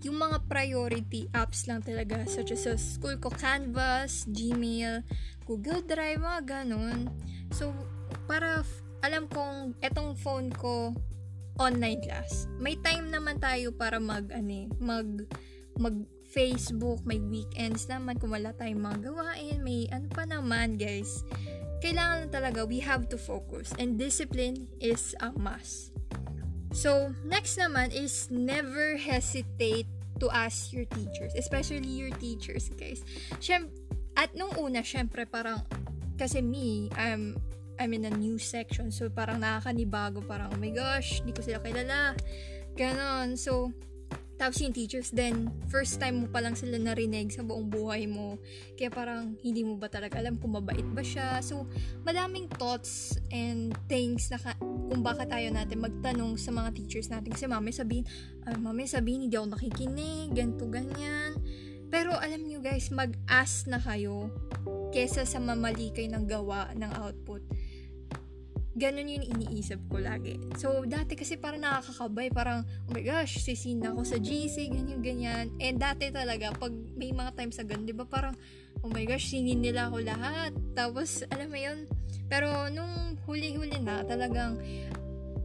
yung 0.00 0.16
mga 0.16 0.48
priority 0.48 1.28
apps 1.36 1.68
lang 1.68 1.84
talaga 1.84 2.24
such 2.24 2.56
as 2.56 2.64
sa 2.64 2.72
school 2.80 3.20
ko 3.20 3.28
Canvas, 3.28 4.24
Gmail, 4.32 5.04
Google 5.44 5.84
Drive, 5.84 6.24
mga 6.24 6.64
ganun. 6.64 7.04
So, 7.52 7.76
para 8.24 8.64
f- 8.64 8.80
alam 9.04 9.28
kong 9.28 9.76
etong 9.84 10.16
phone 10.16 10.48
ko 10.56 10.96
online 11.58 12.04
class. 12.04 12.46
May 12.60 12.78
time 12.78 13.10
naman 13.10 13.42
tayo 13.42 13.74
para 13.74 13.98
mag 13.98 14.30
ano, 14.30 14.70
mag 14.78 15.08
mag 15.80 15.96
Facebook, 16.30 17.02
may 17.02 17.18
weekends 17.18 17.90
naman 17.90 18.14
kung 18.22 18.30
wala 18.30 18.54
tayong 18.54 18.78
mga 18.78 19.10
gawain, 19.10 19.58
may 19.66 19.90
ano 19.90 20.06
pa 20.14 20.22
naman, 20.22 20.78
guys. 20.78 21.26
Kailangan 21.82 22.30
talaga 22.30 22.62
we 22.62 22.78
have 22.78 23.10
to 23.10 23.18
focus 23.18 23.74
and 23.82 23.98
discipline 23.98 24.70
is 24.78 25.16
a 25.18 25.34
must. 25.34 25.90
So, 26.70 27.10
next 27.26 27.58
naman 27.58 27.90
is 27.90 28.30
never 28.30 28.94
hesitate 28.94 29.90
to 30.22 30.30
ask 30.30 30.70
your 30.70 30.86
teachers, 30.86 31.34
especially 31.34 31.90
your 31.90 32.14
teachers, 32.22 32.70
guys. 32.78 33.02
Siyem- 33.42 33.74
at 34.14 34.30
nung 34.38 34.54
una, 34.54 34.86
syempre 34.86 35.26
parang, 35.26 35.66
kasi 36.14 36.38
me, 36.44 36.86
I'm, 36.94 37.34
I'm 37.80 37.96
in 37.96 38.04
a 38.04 38.12
new 38.12 38.36
section, 38.36 38.92
so 38.92 39.08
parang 39.08 39.40
nakakanibago, 39.40 40.20
parang, 40.28 40.52
oh 40.52 40.60
my 40.60 40.68
gosh, 40.68 41.24
di 41.24 41.32
ko 41.32 41.40
sila 41.40 41.64
kilala. 41.64 42.12
Ganon. 42.76 43.40
So, 43.40 43.72
tapos 44.40 44.56
yung 44.64 44.72
teachers 44.72 45.12
then 45.12 45.52
first 45.68 46.00
time 46.00 46.24
mo 46.24 46.26
pa 46.32 46.40
lang 46.40 46.56
sila 46.56 46.80
narinig 46.80 47.28
sa 47.28 47.44
buong 47.44 47.68
buhay 47.68 48.08
mo. 48.08 48.40
Kaya 48.72 48.88
parang 48.88 49.36
hindi 49.44 49.60
mo 49.60 49.76
ba 49.76 49.92
talaga 49.92 50.16
alam 50.16 50.40
kung 50.40 50.56
mabait 50.56 50.84
ba 50.96 51.04
siya. 51.04 51.44
So, 51.44 51.68
madaming 52.08 52.48
thoughts 52.56 53.20
and 53.28 53.76
things 53.84 54.32
na 54.32 54.40
ka- 54.40 54.56
kung 54.60 55.04
bakit 55.04 55.28
tayo 55.28 55.52
natin 55.52 55.84
magtanong 55.84 56.40
sa 56.40 56.56
mga 56.56 56.72
teachers 56.72 57.12
natin. 57.12 57.36
Kasi 57.36 57.52
mami 57.52 57.68
sabihin, 57.68 58.08
ay 58.48 58.56
mami 58.56 58.88
sabihin 58.88 59.28
hindi 59.28 59.36
ako 59.36 59.60
nakikinig, 59.60 60.32
ganto 60.32 60.64
ganyan. 60.72 61.36
Pero 61.92 62.16
alam 62.16 62.40
nyo 62.40 62.64
guys, 62.64 62.88
mag-ask 62.88 63.68
na 63.68 63.76
kayo 63.76 64.32
kesa 64.88 65.28
sa 65.28 65.36
mamali 65.36 65.92
kayo 65.92 66.08
ng 66.16 66.24
gawa 66.24 66.72
ng 66.80 66.92
output 66.96 67.44
ganun 68.78 69.10
yung 69.10 69.26
iniisip 69.26 69.82
ko 69.90 69.98
lagi. 69.98 70.38
So, 70.54 70.86
dati 70.86 71.18
kasi 71.18 71.34
parang 71.34 71.66
nakakakabay, 71.66 72.30
parang, 72.30 72.62
oh 72.86 72.92
my 72.94 73.02
gosh, 73.02 73.42
sisin 73.42 73.82
ako 73.82 74.06
sa 74.06 74.18
GC, 74.22 74.70
ganyan, 74.70 75.02
ganyan. 75.02 75.46
And 75.58 75.82
dati 75.82 76.14
talaga, 76.14 76.54
pag 76.54 76.70
may 76.94 77.10
mga 77.10 77.34
times 77.34 77.58
sa 77.58 77.66
ganun, 77.66 77.88
di 77.88 77.96
ba 77.96 78.06
parang, 78.06 78.38
oh 78.86 78.90
my 78.90 79.02
gosh, 79.02 79.34
sinin 79.34 79.58
nila 79.58 79.90
ako 79.90 80.06
lahat. 80.06 80.54
Tapos, 80.78 81.26
alam 81.34 81.50
mo 81.50 81.58
yun, 81.58 81.90
pero 82.30 82.70
nung 82.70 83.18
huli-huli 83.26 83.82
na, 83.82 84.06
talagang, 84.06 84.62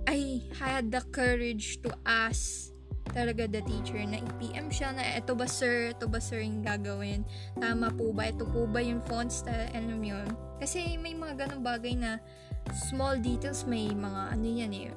I 0.05 0.45
had 0.61 0.93
the 0.93 1.01
courage 1.09 1.81
to 1.81 1.89
ask 2.05 2.69
talaga 3.15 3.47
the 3.47 3.63
teacher 3.63 4.01
na 4.03 4.19
i-PM 4.19 4.67
siya 4.67 4.91
na 4.91 5.03
eto 5.15 5.39
ba 5.39 5.47
sir, 5.47 5.95
eto 5.95 6.09
ba 6.11 6.19
sir 6.19 6.43
yung 6.43 6.65
gagawin? 6.65 7.23
Tama 7.55 7.93
po 7.95 8.11
ba? 8.11 8.27
Ito 8.27 8.43
po 8.43 8.67
ba 8.67 8.83
yung 8.83 8.99
font 9.07 9.31
style? 9.31 9.71
Alam 9.71 10.03
yun? 10.03 10.27
Kasi 10.59 10.99
may 10.99 11.15
mga 11.15 11.47
ganong 11.47 11.63
bagay 11.63 11.95
na 11.95 12.19
small 12.73 13.19
details 13.19 13.67
may 13.67 13.91
mga 13.91 14.21
ano 14.33 14.47
yan 14.47 14.73
eh 14.73 14.93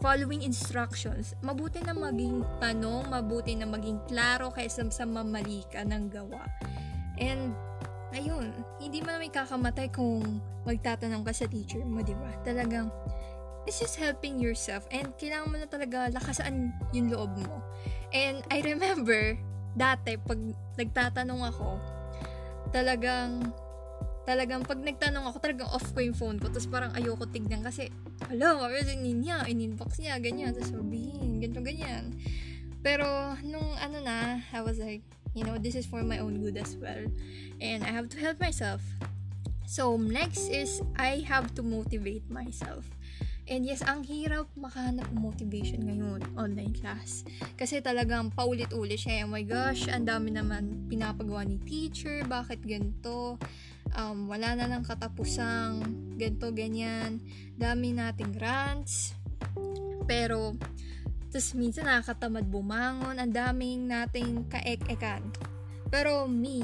following 0.00 0.40
instructions. 0.42 1.36
Mabuti 1.44 1.84
na 1.84 1.92
maging 1.92 2.40
tanong 2.58 3.12
mabuti 3.12 3.52
na 3.52 3.68
maging 3.68 4.00
klaro 4.08 4.48
kaysa 4.48 4.88
sa 4.88 5.04
mamali 5.04 5.60
ka 5.68 5.84
ng 5.84 6.08
gawa. 6.08 6.48
And 7.20 7.52
ayun 8.16 8.50
hindi 8.80 9.04
mo 9.04 9.12
na 9.12 9.20
may 9.20 9.30
kakamatay 9.30 9.92
kung 9.92 10.40
magtatanong 10.64 11.22
ka 11.22 11.32
sa 11.36 11.46
teacher 11.46 11.84
mo 11.84 12.00
di 12.00 12.16
ba? 12.16 12.32
Talagang 12.42 12.88
it's 13.68 13.78
just 13.78 14.00
helping 14.00 14.40
yourself 14.40 14.88
and 14.88 15.12
kailangan 15.20 15.52
mo 15.52 15.56
na 15.60 15.68
talaga 15.68 16.08
lakasan 16.10 16.72
yung 16.96 17.12
loob 17.12 17.36
mo. 17.36 17.60
And 18.10 18.40
I 18.48 18.64
remember 18.64 19.36
dati 19.76 20.16
pag 20.18 20.40
nagtatanong 20.80 21.40
ako 21.54 21.78
talagang 22.74 23.52
talagang 24.28 24.62
pag 24.64 24.80
nagtanong 24.80 25.24
ako, 25.30 25.36
talagang 25.40 25.70
off 25.70 25.86
ko 25.92 25.98
yung 26.04 26.16
phone 26.16 26.36
ko. 26.36 26.48
Tapos 26.48 26.68
parang 26.68 26.92
ayoko 26.96 27.28
tignan 27.28 27.64
kasi, 27.64 27.88
hala, 28.28 28.56
kapatid 28.68 29.00
niya, 29.00 29.44
in-inbox 29.48 30.00
niya, 30.00 30.20
ganyan. 30.20 30.52
Tapos 30.52 30.72
sabihin, 30.72 31.40
ganito, 31.40 31.60
ganyan. 31.64 32.14
Pero, 32.80 33.04
nung 33.44 33.76
ano 33.76 34.00
na, 34.00 34.40
I 34.52 34.60
was 34.64 34.80
like, 34.80 35.04
you 35.36 35.44
know, 35.44 35.60
this 35.60 35.76
is 35.76 35.84
for 35.84 36.00
my 36.02 36.18
own 36.18 36.40
good 36.40 36.56
as 36.56 36.76
well. 36.80 37.04
And 37.60 37.84
I 37.84 37.92
have 37.92 38.08
to 38.16 38.18
help 38.18 38.40
myself. 38.40 38.80
So, 39.68 39.94
next 39.94 40.50
is, 40.50 40.82
I 40.98 41.22
have 41.28 41.54
to 41.54 41.62
motivate 41.62 42.26
myself. 42.26 42.88
And 43.50 43.66
yes, 43.66 43.82
ang 43.82 44.06
hirap 44.06 44.46
makahanap 44.54 45.10
ng 45.10 45.26
motivation 45.26 45.82
ngayon, 45.82 46.22
online 46.38 46.70
class. 46.70 47.26
Kasi 47.58 47.82
talagang 47.82 48.30
paulit-ulit 48.30 49.02
siya. 49.02 49.26
Oh 49.26 49.34
my 49.34 49.42
gosh, 49.42 49.90
ang 49.90 50.06
dami 50.06 50.30
naman 50.30 50.86
pinapagawa 50.86 51.42
ni 51.42 51.58
teacher, 51.66 52.22
bakit 52.30 52.62
ganito? 52.62 53.42
Um, 53.94 54.30
wala 54.30 54.54
na 54.54 54.70
ng 54.70 54.86
katapusang 54.86 55.82
ganito, 56.14 56.52
ganyan. 56.52 57.18
Dami 57.56 57.96
nating 57.96 58.36
rants. 58.38 59.16
Pero, 60.06 60.54
tapos 61.30 61.54
minsan 61.54 61.86
nakakatamad 61.86 62.46
bumangon, 62.46 63.18
ang 63.18 63.32
daming 63.32 63.88
nating 63.88 64.46
kaek-ekan. 64.50 65.22
Pero 65.90 66.26
me, 66.30 66.62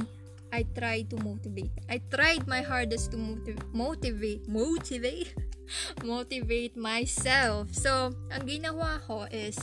I 0.54 0.62
try 0.74 1.02
to 1.10 1.16
motivate. 1.20 1.74
I 1.90 1.98
tried 2.10 2.46
my 2.46 2.62
hardest 2.62 3.10
to 3.12 3.18
motiv- 3.18 3.66
motivate, 3.74 4.46
motivate, 4.46 5.34
motivate 6.06 6.78
myself. 6.78 7.74
So, 7.74 8.14
ang 8.30 8.44
ginawa 8.46 9.02
ko 9.04 9.26
is, 9.28 9.58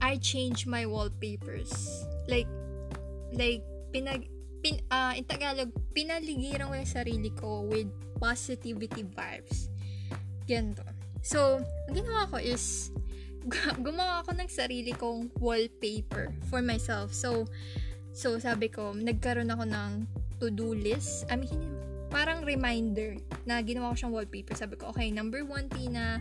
I 0.00 0.16
change 0.20 0.68
my 0.68 0.84
wallpapers. 0.84 1.72
Like, 2.28 2.48
like, 3.32 3.64
pinag, 3.92 4.28
pin, 4.60 4.80
uh, 4.92 5.16
in 5.16 5.24
Tagalog, 5.24 5.72
pinaligiran 5.96 6.68
ko 6.68 6.74
yung 6.76 6.88
sarili 6.88 7.30
ko 7.32 7.66
with 7.66 7.88
positivity 8.20 9.02
vibes. 9.02 9.72
Ganito. 10.44 10.84
So, 11.20 11.60
ang 11.60 11.94
ginawa 11.96 12.28
ko 12.28 12.36
is, 12.40 12.92
gumawa 13.84 14.24
ako 14.24 14.36
ng 14.36 14.48
sarili 14.52 14.92
kong 14.92 15.32
wallpaper 15.40 16.32
for 16.52 16.60
myself. 16.60 17.12
So, 17.12 17.48
so 18.12 18.36
sabi 18.36 18.68
ko, 18.68 18.92
nagkaroon 18.92 19.48
ako 19.48 19.64
ng 19.68 19.90
to-do 20.40 20.76
list. 20.76 21.24
I 21.28 21.36
mean, 21.40 21.60
parang 22.12 22.44
reminder 22.44 23.16
na 23.44 23.60
ginawa 23.64 23.92
ko 23.92 24.04
siyang 24.04 24.14
wallpaper. 24.16 24.54
Sabi 24.56 24.76
ko, 24.76 24.92
okay, 24.92 25.08
number 25.12 25.44
one, 25.44 25.68
Tina, 25.72 26.20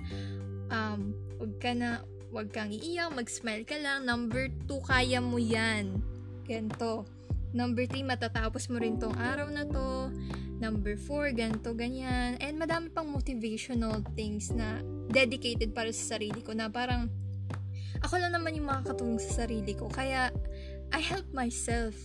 um, 0.72 1.16
wag 1.40 1.54
ka 1.60 1.72
na, 1.76 2.04
wag 2.30 2.52
kang 2.54 2.72
iiyak, 2.72 3.12
mag-smile 3.12 3.66
ka 3.66 3.76
lang. 3.80 4.06
Number 4.08 4.48
two, 4.68 4.80
kaya 4.86 5.20
mo 5.20 5.40
yan. 5.42 6.00
Ganto. 6.48 7.19
Number 7.50 7.90
3, 7.90 8.06
matatapos 8.06 8.70
mo 8.70 8.78
rin 8.78 9.02
tong 9.02 9.18
araw 9.18 9.50
na 9.50 9.66
to. 9.66 10.14
Number 10.60 11.00
4, 11.00 11.34
ganto, 11.34 11.74
ganyan. 11.74 12.38
And 12.44 12.60
madami 12.60 12.92
pang 12.94 13.10
motivational 13.10 14.06
things 14.14 14.54
na 14.54 14.84
dedicated 15.10 15.74
para 15.74 15.90
sa 15.90 16.16
sarili 16.16 16.44
ko 16.46 16.54
na 16.54 16.70
parang 16.70 17.10
ako 18.06 18.22
lang 18.22 18.32
naman 18.32 18.56
yung 18.56 18.70
makakatulong 18.70 19.20
sa 19.20 19.44
sarili 19.46 19.74
ko. 19.74 19.90
Kaya, 19.90 20.30
I 20.94 21.02
help 21.02 21.26
myself 21.34 21.96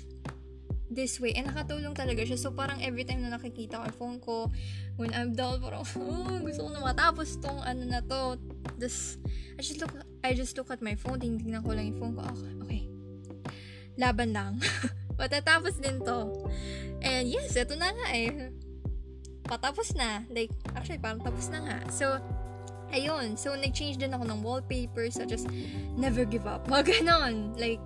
this 0.91 1.19
way. 1.19 1.35
And 1.35 1.51
nakatulong 1.51 1.93
talaga 1.93 2.25
siya. 2.25 2.39
So, 2.39 2.55
parang 2.55 2.81
every 2.81 3.05
time 3.05 3.23
na 3.23 3.35
nakikita 3.35 3.83
ko 3.83 3.85
yung 3.85 3.99
phone 3.99 4.19
ko, 4.23 4.37
when 4.97 5.11
I'm 5.13 5.35
down, 5.35 5.61
parang, 5.61 5.85
oh, 6.01 6.39
gusto 6.41 6.67
ko 6.67 6.71
na 6.73 6.83
matapos 6.83 7.37
tong 7.39 7.61
ano 7.63 7.83
na 7.85 8.01
to. 8.01 8.41
This, 8.79 9.21
I 9.59 9.63
just 9.63 9.79
look, 9.79 9.93
I 10.25 10.35
just 10.35 10.57
look 10.59 10.71
at 10.73 10.83
my 10.83 10.99
phone, 10.99 11.21
tingnan 11.21 11.63
ko 11.63 11.71
lang 11.75 11.95
yung 11.95 11.99
phone 12.01 12.15
ko. 12.17 12.23
Okay, 12.27 12.55
okay. 12.65 12.83
Laban 13.95 14.35
lang. 14.35 14.59
Matatapos 15.15 15.79
din 15.79 16.03
to. 16.03 16.49
And 17.05 17.29
yes, 17.29 17.55
ito 17.55 17.77
na 17.77 17.93
nga 17.93 18.07
eh. 18.17 18.51
Patapos 19.45 19.93
na. 19.95 20.25
Like, 20.33 20.51
actually, 20.73 20.99
parang 20.99 21.21
tapos 21.21 21.53
na 21.53 21.61
nga. 21.63 21.79
So, 21.93 22.17
ayun, 22.91 23.37
so 23.37 23.53
nag-change 23.53 24.01
din 24.01 24.15
ako 24.15 24.25
ng 24.25 24.41
wallpaper 24.41 25.11
such 25.13 25.37
as 25.37 25.45
never 25.95 26.25
give 26.25 26.49
up. 26.49 26.65
Mga 26.67 27.05
ganon. 27.05 27.53
Like, 27.61 27.83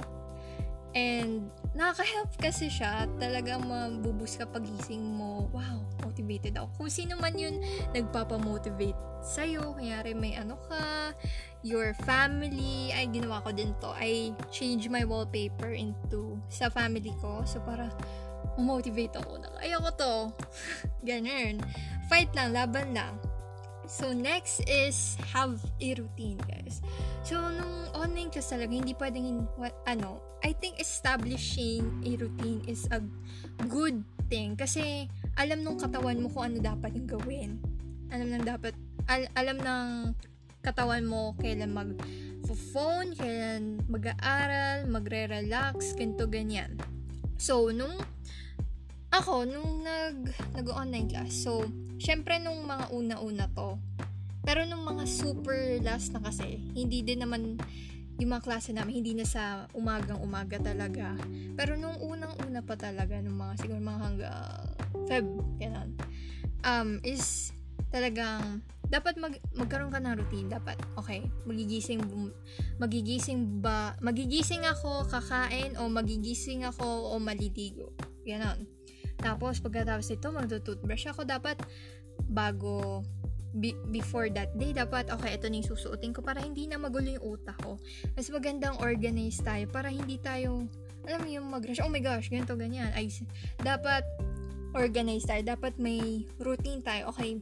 and 0.95 1.51
nakaka-help 1.79 2.35
kasi 2.43 2.67
siya. 2.67 3.07
Talagang 3.23 3.63
mabubus 3.63 4.35
ka 4.35 4.51
pagising 4.51 5.01
mo. 5.01 5.47
Wow, 5.55 5.87
motivated 6.03 6.59
ako. 6.59 6.67
Kung 6.75 6.91
sino 6.91 7.15
man 7.23 7.39
yun 7.39 7.63
nagpapamotivate 7.95 8.99
sa'yo, 9.23 9.79
kanyari 9.79 10.11
may 10.15 10.35
ano 10.35 10.59
ka, 10.67 11.15
your 11.63 11.95
family, 12.03 12.91
ay 12.91 13.07
ginawa 13.11 13.39
ko 13.47 13.55
din 13.55 13.71
to. 13.79 13.95
I 13.95 14.35
change 14.51 14.91
my 14.91 15.07
wallpaper 15.07 15.71
into 15.71 16.39
sa 16.51 16.67
family 16.67 17.15
ko. 17.23 17.47
So, 17.47 17.63
para 17.63 17.91
motivate 18.59 19.15
ako 19.15 19.39
na, 19.39 19.49
ayoko 19.63 19.91
to. 19.95 20.15
Ganun. 21.09 21.63
Fight 22.11 22.35
lang, 22.35 22.51
laban 22.51 22.91
lang. 22.91 23.15
So, 23.89 24.13
next 24.13 24.61
is 24.69 25.17
have 25.33 25.57
a 25.81 25.89
routine, 25.97 26.37
guys. 26.45 26.85
So, 27.25 27.41
nung 27.41 27.89
online 27.97 28.29
class 28.29 28.53
talaga, 28.53 28.77
hindi 28.77 28.93
pwedeng, 28.93 29.49
what, 29.57 29.73
ano, 29.89 30.21
I 30.45 30.53
think 30.53 30.77
establishing 30.77 31.89
a 32.05 32.13
routine 32.21 32.61
is 32.69 32.85
a 32.93 33.01
good 33.65 34.05
thing. 34.29 34.61
Kasi, 34.61 35.09
alam 35.41 35.65
nung 35.65 35.81
katawan 35.81 36.21
mo 36.21 36.29
kung 36.29 36.53
ano 36.53 36.61
dapat 36.61 37.01
yung 37.01 37.09
gawin. 37.09 37.51
Alam 38.13 38.29
nang 38.37 38.45
dapat, 38.45 38.77
al- 39.09 39.33
alam 39.33 39.57
ng 39.57 39.89
katawan 40.61 41.09
mo 41.09 41.33
kailan 41.41 41.73
mag 41.73 41.97
phone, 42.73 43.13
kailan 43.17 43.81
mag-aaral, 43.89 44.89
magre-relax, 44.89 45.97
ganito, 45.97 46.29
ganyan. 46.29 46.77
So, 47.37 47.73
nung 47.73 47.97
ako, 49.09 49.49
nung 49.49 49.83
nag, 49.85 50.33
nag-online 50.55 51.09
class, 51.09 51.33
so, 51.45 51.65
syempre 51.97 52.39
nung 52.39 52.65
mga 52.69 52.93
una-una 52.93 53.47
to, 53.53 53.81
pero 54.49 54.65
nung 54.65 54.85
mga 54.85 55.05
super 55.05 55.77
last 55.85 56.13
na 56.17 56.25
kasi, 56.25 56.61
hindi 56.73 57.05
din 57.05 57.21
naman 57.21 57.61
yung 58.19 58.35
mga 58.35 58.45
klase 58.51 58.75
namin, 58.75 59.05
hindi 59.05 59.15
na 59.15 59.29
sa 59.29 59.71
umagang 59.79 60.19
umaga 60.19 60.59
talaga. 60.59 61.15
Pero 61.55 61.79
nung 61.79 61.95
unang-una 62.03 62.67
pa 62.67 62.75
talaga, 62.75 63.15
nung 63.23 63.39
mga 63.39 63.55
siguro 63.63 63.79
mga 63.79 64.01
hanggang 64.03 64.43
Feb, 65.07 65.27
ganun, 65.63 65.91
um, 66.67 66.99
is 67.07 67.55
talagang 67.95 68.65
dapat 68.89 69.21
mag, 69.21 69.37
magkaroon 69.55 69.93
ka 69.93 70.01
ng 70.01 70.17
routine. 70.17 70.49
Dapat, 70.49 70.81
okay, 70.97 71.29
magigising, 71.45 72.01
magigising 72.81 73.61
ba, 73.61 73.95
magigising 74.01 74.65
ako, 74.65 75.07
kakain, 75.07 75.77
o 75.77 75.87
magigising 75.87 76.65
ako, 76.65 77.15
o 77.15 77.21
maliligo. 77.21 77.93
Ganon. 78.25 78.78
Tapos, 79.19 79.59
pagkatapos 79.59 80.09
ito, 80.15 80.29
magto-toothbrush 80.31 81.11
ako. 81.11 81.27
Dapat, 81.27 81.63
bago, 82.31 83.03
be, 83.55 83.75
before 83.91 84.31
that 84.31 84.55
day, 84.55 84.71
dapat, 84.73 85.11
okay, 85.11 85.35
ito 85.35 85.51
na 85.51 85.59
yung 85.59 85.69
susuotin 85.69 86.15
ko 86.15 86.23
para 86.23 86.43
hindi 86.43 86.67
na 86.71 86.79
magulo 86.79 87.11
yung 87.11 87.39
utak 87.39 87.59
ko. 87.61 87.79
Mas 88.15 88.31
magandang 88.31 88.79
organize 88.83 89.43
tayo 89.43 89.67
para 89.71 89.91
hindi 89.91 90.17
tayo, 90.23 90.67
alam 91.07 91.21
mo 91.25 91.29
yung 91.29 91.47
mag-rush, 91.51 91.83
oh 91.83 91.91
my 91.91 92.03
gosh, 92.03 92.31
ganito, 92.31 92.55
ganyan. 92.55 92.91
Ay, 92.95 93.11
dapat, 93.63 94.07
organize 94.77 95.25
tayo. 95.25 95.43
Dapat 95.45 95.81
may 95.81 96.27
routine 96.41 96.85
tayo. 96.85 97.09
Okay, 97.15 97.41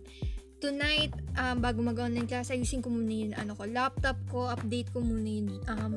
tonight, 0.62 1.12
um, 1.36 1.58
bago 1.60 1.82
mag-online 1.82 2.28
class, 2.28 2.54
ayusin 2.54 2.80
ko 2.80 2.88
muna 2.88 3.12
yung 3.12 3.34
ano 3.36 3.52
ko, 3.52 3.68
laptop 3.68 4.16
ko, 4.30 4.48
update 4.48 4.88
ko 4.94 5.02
muna 5.02 5.28
yung 5.28 5.50
um, 5.68 5.94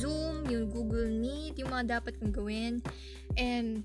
Zoom, 0.00 0.44
yung 0.50 0.68
Google 0.68 1.08
Meet, 1.08 1.60
yung 1.60 1.70
mga 1.72 2.00
dapat 2.00 2.18
kong 2.20 2.34
gawin. 2.34 2.84
And, 3.34 3.82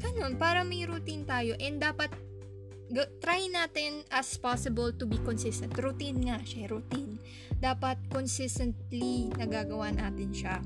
ganun, 0.00 0.36
para 0.36 0.64
may 0.64 0.84
routine 0.84 1.24
tayo. 1.24 1.56
And 1.60 1.80
dapat, 1.80 2.12
try 3.22 3.46
natin 3.46 4.02
as 4.10 4.34
possible 4.36 4.90
to 4.90 5.06
be 5.06 5.16
consistent. 5.22 5.72
Routine 5.78 6.18
nga 6.26 6.42
siya, 6.42 6.66
routine. 6.68 7.20
Dapat 7.60 8.10
consistently 8.10 9.30
nagagawa 9.38 9.94
natin 9.94 10.34
siya. 10.34 10.58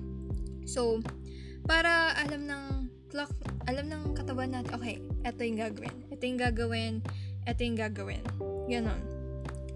So, 0.64 1.05
para 1.69 2.17
alam 2.17 2.49
ng 2.49 2.64
clock, 3.12 3.33
alam 3.69 3.93
ng 3.93 4.17
katawan 4.17 4.57
natin, 4.57 4.73
okay, 4.73 4.97
ito 5.25 5.41
yung 5.45 5.61
gagawin. 5.61 5.97
Ito 6.09 6.23
yung 6.25 6.41
gagawin. 6.41 6.94
Ito 7.44 7.61
yung 7.61 7.79
gagawin. 7.79 8.25
Ganon. 8.73 9.03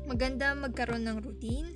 Maganda 0.09 0.57
magkaroon 0.57 1.05
ng 1.05 1.19
routine 1.21 1.69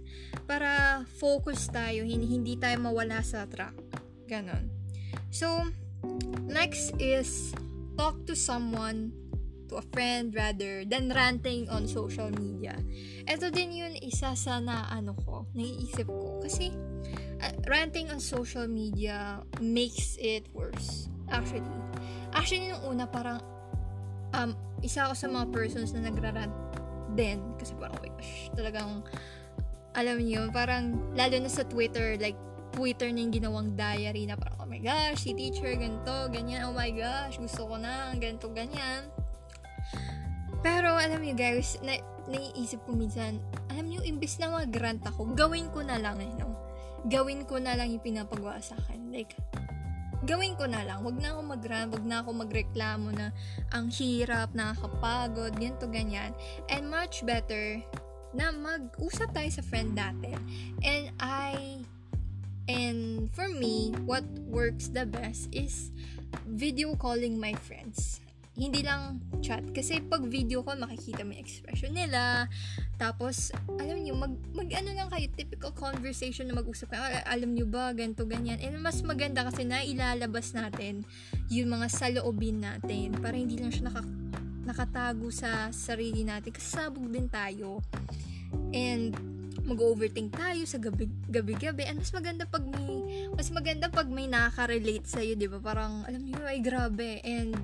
para 0.48 1.04
focus 1.20 1.68
tayo, 1.68 2.00
hindi 2.08 2.56
tayo 2.56 2.80
mawala 2.80 3.20
sa 3.20 3.44
track. 3.44 3.76
Ganon. 4.24 4.72
So, 5.28 5.68
next 6.48 6.92
is 7.00 7.54
talk 7.96 8.16
to 8.26 8.34
someone 8.36 9.12
to 9.72 9.80
a 9.80 9.84
friend 9.96 10.36
rather 10.36 10.84
than 10.84 11.08
ranting 11.16 11.64
on 11.72 11.88
social 11.88 12.28
media. 12.28 12.76
Ito 13.24 13.48
din 13.48 13.72
yun 13.72 13.96
isa 14.04 14.36
sa 14.36 14.60
na 14.60 14.84
ano 14.92 15.16
ko, 15.24 15.48
naiisip 15.56 16.04
ko. 16.08 16.44
Kasi 16.44 16.68
uh, 17.40 17.54
ranting 17.64 18.12
on 18.12 18.20
social 18.20 18.68
media 18.68 19.40
makes 19.64 20.20
it 20.20 20.44
worse. 20.52 21.08
Actually. 21.32 21.64
Actually, 22.36 22.68
nung 22.68 22.84
una 22.84 23.08
parang 23.08 23.40
um, 24.36 24.52
isa 24.84 25.08
ako 25.08 25.14
sa 25.16 25.26
mga 25.32 25.46
persons 25.48 25.96
na 25.96 26.12
nagrarant 26.12 26.52
din. 27.16 27.40
Kasi 27.56 27.72
parang, 27.76 27.96
oh 27.96 28.04
gosh, 28.04 28.52
talagang 28.52 28.90
alam 29.96 30.16
niyo, 30.20 30.48
parang 30.52 31.12
lalo 31.16 31.36
na 31.40 31.48
sa 31.48 31.64
Twitter, 31.64 32.16
like 32.20 32.36
Twitter 32.72 33.08
na 33.12 33.20
yung 33.20 33.32
ginawang 33.32 33.68
diary 33.76 34.24
na 34.24 34.36
parang, 34.36 34.61
my 34.72 34.80
gosh, 34.80 35.28
si 35.28 35.36
teacher, 35.36 35.76
ganito, 35.76 36.32
ganyan, 36.32 36.64
oh 36.64 36.72
my 36.72 36.88
gosh, 36.88 37.36
gusto 37.36 37.68
ko 37.68 37.76
na, 37.76 38.16
ganito, 38.16 38.48
ganyan. 38.48 39.04
Pero, 40.64 40.96
alam 40.96 41.20
niyo 41.20 41.36
guys, 41.36 41.76
na, 41.84 42.00
naiisip 42.32 42.80
ko 42.88 42.96
minsan, 42.96 43.36
alam 43.68 43.84
niyo, 43.84 44.00
imbis 44.00 44.40
na 44.40 44.48
mag-grant 44.48 45.04
ako, 45.04 45.36
gawin 45.36 45.68
ko 45.76 45.84
na 45.84 46.00
lang, 46.00 46.16
eh, 46.24 46.32
no? 46.40 46.56
Gawin 47.04 47.44
ko 47.44 47.60
na 47.60 47.76
lang 47.76 47.92
yung 47.92 48.00
pinapagawa 48.00 48.64
sa 48.64 48.80
akin. 48.80 49.12
Like, 49.12 49.36
gawin 50.24 50.56
ko 50.56 50.64
na 50.64 50.86
lang. 50.88 51.04
Wag 51.04 51.20
na 51.20 51.36
ako 51.36 51.40
mag-rant, 51.52 51.90
wag 51.92 52.06
na 52.08 52.16
ako 52.24 52.30
magreklamo 52.32 53.08
na 53.12 53.28
ang 53.76 53.92
hirap, 53.92 54.56
nakakapagod, 54.56 55.52
ganito, 55.60 55.84
ganyan. 55.84 56.32
And 56.72 56.88
much 56.88 57.26
better 57.28 57.82
na 58.32 58.48
mag-usap 58.54 59.36
tayo 59.36 59.50
sa 59.52 59.66
friend 59.66 59.98
natin. 59.98 60.38
And 60.80 61.12
I, 61.20 61.84
and 62.68 63.30
for 63.32 63.48
me, 63.48 63.94
what 64.04 64.24
works 64.46 64.88
the 64.88 65.06
best 65.06 65.48
is 65.52 65.90
video 66.46 66.94
calling 66.96 67.38
my 67.38 67.54
friends 67.54 68.22
hindi 68.52 68.84
lang 68.84 69.16
chat. 69.40 69.64
Kasi 69.72 70.04
pag 70.04 70.28
video 70.28 70.60
call, 70.60 70.76
makikita 70.76 71.24
mo 71.24 71.32
yung 71.32 71.40
expression 71.40 71.96
nila. 71.96 72.52
Tapos, 73.00 73.48
alam 73.80 74.04
niyo, 74.04 74.12
mag, 74.12 74.36
mag 74.52 74.68
ano 74.76 74.92
lang 74.92 75.08
kayo, 75.08 75.24
typical 75.32 75.72
conversation 75.72 76.44
na 76.44 76.60
mag-usap 76.60 76.92
kayo. 76.92 77.00
Ah, 77.00 77.32
alam 77.32 77.56
niyo 77.56 77.64
ba, 77.64 77.96
ganito, 77.96 78.28
ganyan. 78.28 78.60
And 78.60 78.76
mas 78.84 79.00
maganda 79.00 79.48
kasi 79.48 79.64
na 79.64 79.80
ilalabas 79.80 80.52
natin 80.52 81.08
yung 81.48 81.72
mga 81.72 81.88
saloobin 81.88 82.60
natin 82.60 83.16
para 83.16 83.40
hindi 83.40 83.56
lang 83.56 83.72
siya 83.72 83.88
naka, 83.88 84.04
nakatago 84.68 85.32
sa 85.32 85.72
sarili 85.72 86.20
natin. 86.20 86.52
Kasi 86.52 86.68
sabog 86.76 87.08
din 87.08 87.32
tayo. 87.32 87.80
And, 88.76 89.31
mag-overthink 89.62 90.34
tayo 90.34 90.62
sa 90.66 90.78
gabi, 90.78 91.06
gabi-gabi. 91.30 91.86
And 91.86 92.02
mas 92.02 92.10
maganda 92.10 92.44
pag 92.46 92.64
may, 92.66 93.26
mas 93.34 93.48
maganda 93.54 93.86
pag 93.88 94.08
may 94.10 94.26
nakaka-relate 94.26 95.06
sa'yo, 95.06 95.34
di 95.38 95.46
ba? 95.46 95.62
Parang, 95.62 96.02
alam 96.06 96.22
niyo, 96.22 96.42
ay 96.42 96.58
grabe. 96.58 97.22
And, 97.22 97.54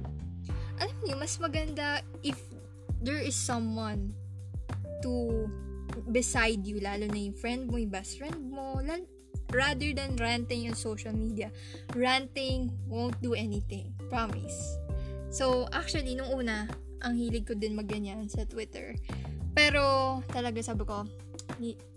alam 0.79 0.97
niyo, 1.03 1.19
mas 1.19 1.35
maganda 1.43 2.03
if 2.23 2.39
there 3.03 3.19
is 3.19 3.35
someone 3.35 4.15
to 5.03 5.47
beside 6.11 6.63
you, 6.63 6.79
lalo 6.79 7.07
na 7.11 7.19
yung 7.19 7.37
friend 7.37 7.67
mo, 7.67 7.79
yung 7.79 7.91
best 7.91 8.19
friend 8.19 8.39
mo, 8.51 8.79
lal- 8.83 9.11
rather 9.53 9.91
than 9.97 10.17
ranting 10.21 10.69
on 10.69 10.77
social 10.77 11.13
media. 11.13 11.51
Ranting 11.97 12.71
won't 12.87 13.17
do 13.25 13.33
anything. 13.33 13.93
Promise. 14.13 14.79
So, 15.29 15.69
actually, 15.73 16.17
nung 16.17 16.33
una, 16.33 16.69
ang 17.05 17.15
hilig 17.17 17.49
ko 17.49 17.55
din 17.57 17.77
magganyan 17.77 18.29
sa 18.29 18.45
Twitter. 18.45 18.97
Pero, 19.53 20.21
talaga 20.31 20.61
sabi 20.61 20.85
ko, 20.85 21.05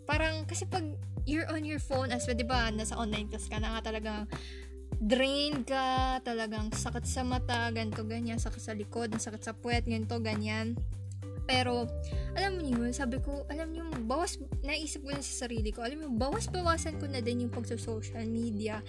parang, 0.05 0.43
kasi 0.47 0.67
pag 0.67 0.83
you're 1.25 1.47
on 1.53 1.63
your 1.63 1.79
phone, 1.79 2.09
as 2.09 2.25
well, 2.25 2.37
di 2.37 2.47
ba, 2.47 2.69
nasa 2.73 2.97
online 2.97 3.29
class 3.29 3.47
ka 3.47 3.61
na 3.61 3.77
nga 3.77 3.93
talagang 3.93 4.25
drain 5.01 5.65
ka, 5.65 6.21
talagang 6.21 6.69
sakit 6.69 7.05
sa 7.05 7.25
mata, 7.25 7.69
ganto 7.73 8.05
ganyan, 8.05 8.37
sakit 8.37 8.61
sa 8.61 8.73
likod, 8.77 9.13
sakit 9.17 9.41
sa 9.41 9.53
puwet, 9.53 9.85
ganto 9.85 10.21
ganyan. 10.21 10.77
Pero, 11.49 11.89
alam 12.37 12.61
niyo, 12.61 12.85
sabi 12.93 13.17
ko, 13.17 13.43
alam 13.49 13.73
niyo, 13.73 13.83
bawas, 14.05 14.37
naisip 14.61 15.01
ko 15.01 15.11
na 15.11 15.25
sa 15.25 15.49
sarili 15.49 15.73
ko, 15.73 15.81
alam 15.81 15.99
niyo, 15.99 16.09
bawas-bawasan 16.13 17.01
ko 17.01 17.09
na 17.09 17.19
din 17.19 17.43
yung 17.43 17.53
pagsa-social 17.53 18.23
media. 18.29 18.79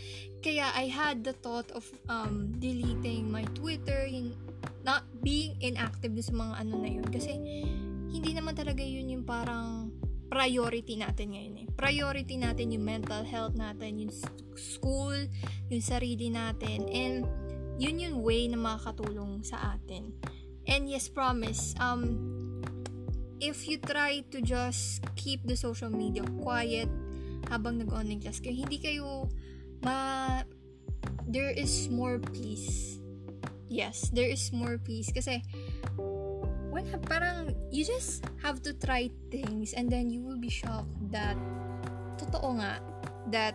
Kaya, 0.45 0.69
I 0.77 0.87
had 0.87 1.25
the 1.25 1.33
thought 1.33 1.73
of 1.73 1.83
um, 2.13 2.53
deleting 2.61 3.33
my 3.33 3.43
Twitter, 3.57 4.05
yung, 4.05 4.37
not 4.83 5.07
being 5.23 5.59
inactive 5.63 6.13
sa 6.23 6.35
mga 6.35 6.55
ano 6.61 6.75
na 6.79 6.91
yun. 6.93 7.07
Kasi, 7.09 7.33
hindi 8.13 8.31
naman 8.37 8.53
talaga 8.53 8.85
yun 8.85 9.11
yung 9.11 9.25
parang 9.25 9.82
priority 10.33 10.97
natin 10.97 11.37
ngayon 11.37 11.55
eh. 11.61 11.67
Priority 11.77 12.41
natin 12.41 12.73
yung 12.73 12.89
mental 12.89 13.21
health 13.21 13.53
natin, 13.53 14.01
yung 14.01 14.13
school, 14.57 15.29
yung 15.69 15.85
sarili 15.85 16.33
natin, 16.33 16.89
and 16.89 17.29
yun 17.77 18.01
yung 18.01 18.25
way 18.25 18.49
na 18.49 18.57
makakatulong 18.57 19.45
sa 19.45 19.77
atin. 19.77 20.17
And 20.65 20.89
yes, 20.89 21.13
promise, 21.13 21.77
um, 21.77 22.17
if 23.45 23.69
you 23.69 23.77
try 23.77 24.25
to 24.33 24.41
just 24.41 25.05
keep 25.21 25.45
the 25.45 25.53
social 25.53 25.93
media 25.93 26.25
quiet 26.41 26.89
habang 27.53 27.77
nag-online 27.85 28.25
class 28.25 28.41
kayo, 28.41 28.57
hindi 28.57 28.81
kayo 28.81 29.29
ma... 29.85 30.41
There 31.23 31.55
is 31.55 31.87
more 31.87 32.19
peace. 32.19 32.99
Yes, 33.71 34.11
there 34.11 34.27
is 34.27 34.51
more 34.51 34.77
peace. 34.81 35.15
Kasi, 35.15 35.39
wala, 36.73 36.97
parang, 37.05 37.53
you 37.69 37.85
just 37.85 38.25
have 38.41 38.65
to 38.65 38.73
try 38.73 39.13
things 39.29 39.77
and 39.77 39.93
then 39.93 40.09
you 40.09 40.25
will 40.25 40.41
be 40.41 40.49
shocked 40.49 40.89
that, 41.13 41.37
totoo 42.17 42.57
nga, 42.57 42.81
that 43.29 43.55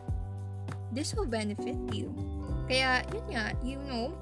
this 0.93 1.17
will 1.17 1.25
benefit 1.25 1.75
you. 1.89 2.13
Kaya, 2.69 3.01
yun 3.09 3.25
nga, 3.33 3.45
you 3.65 3.81
know, 3.89 4.13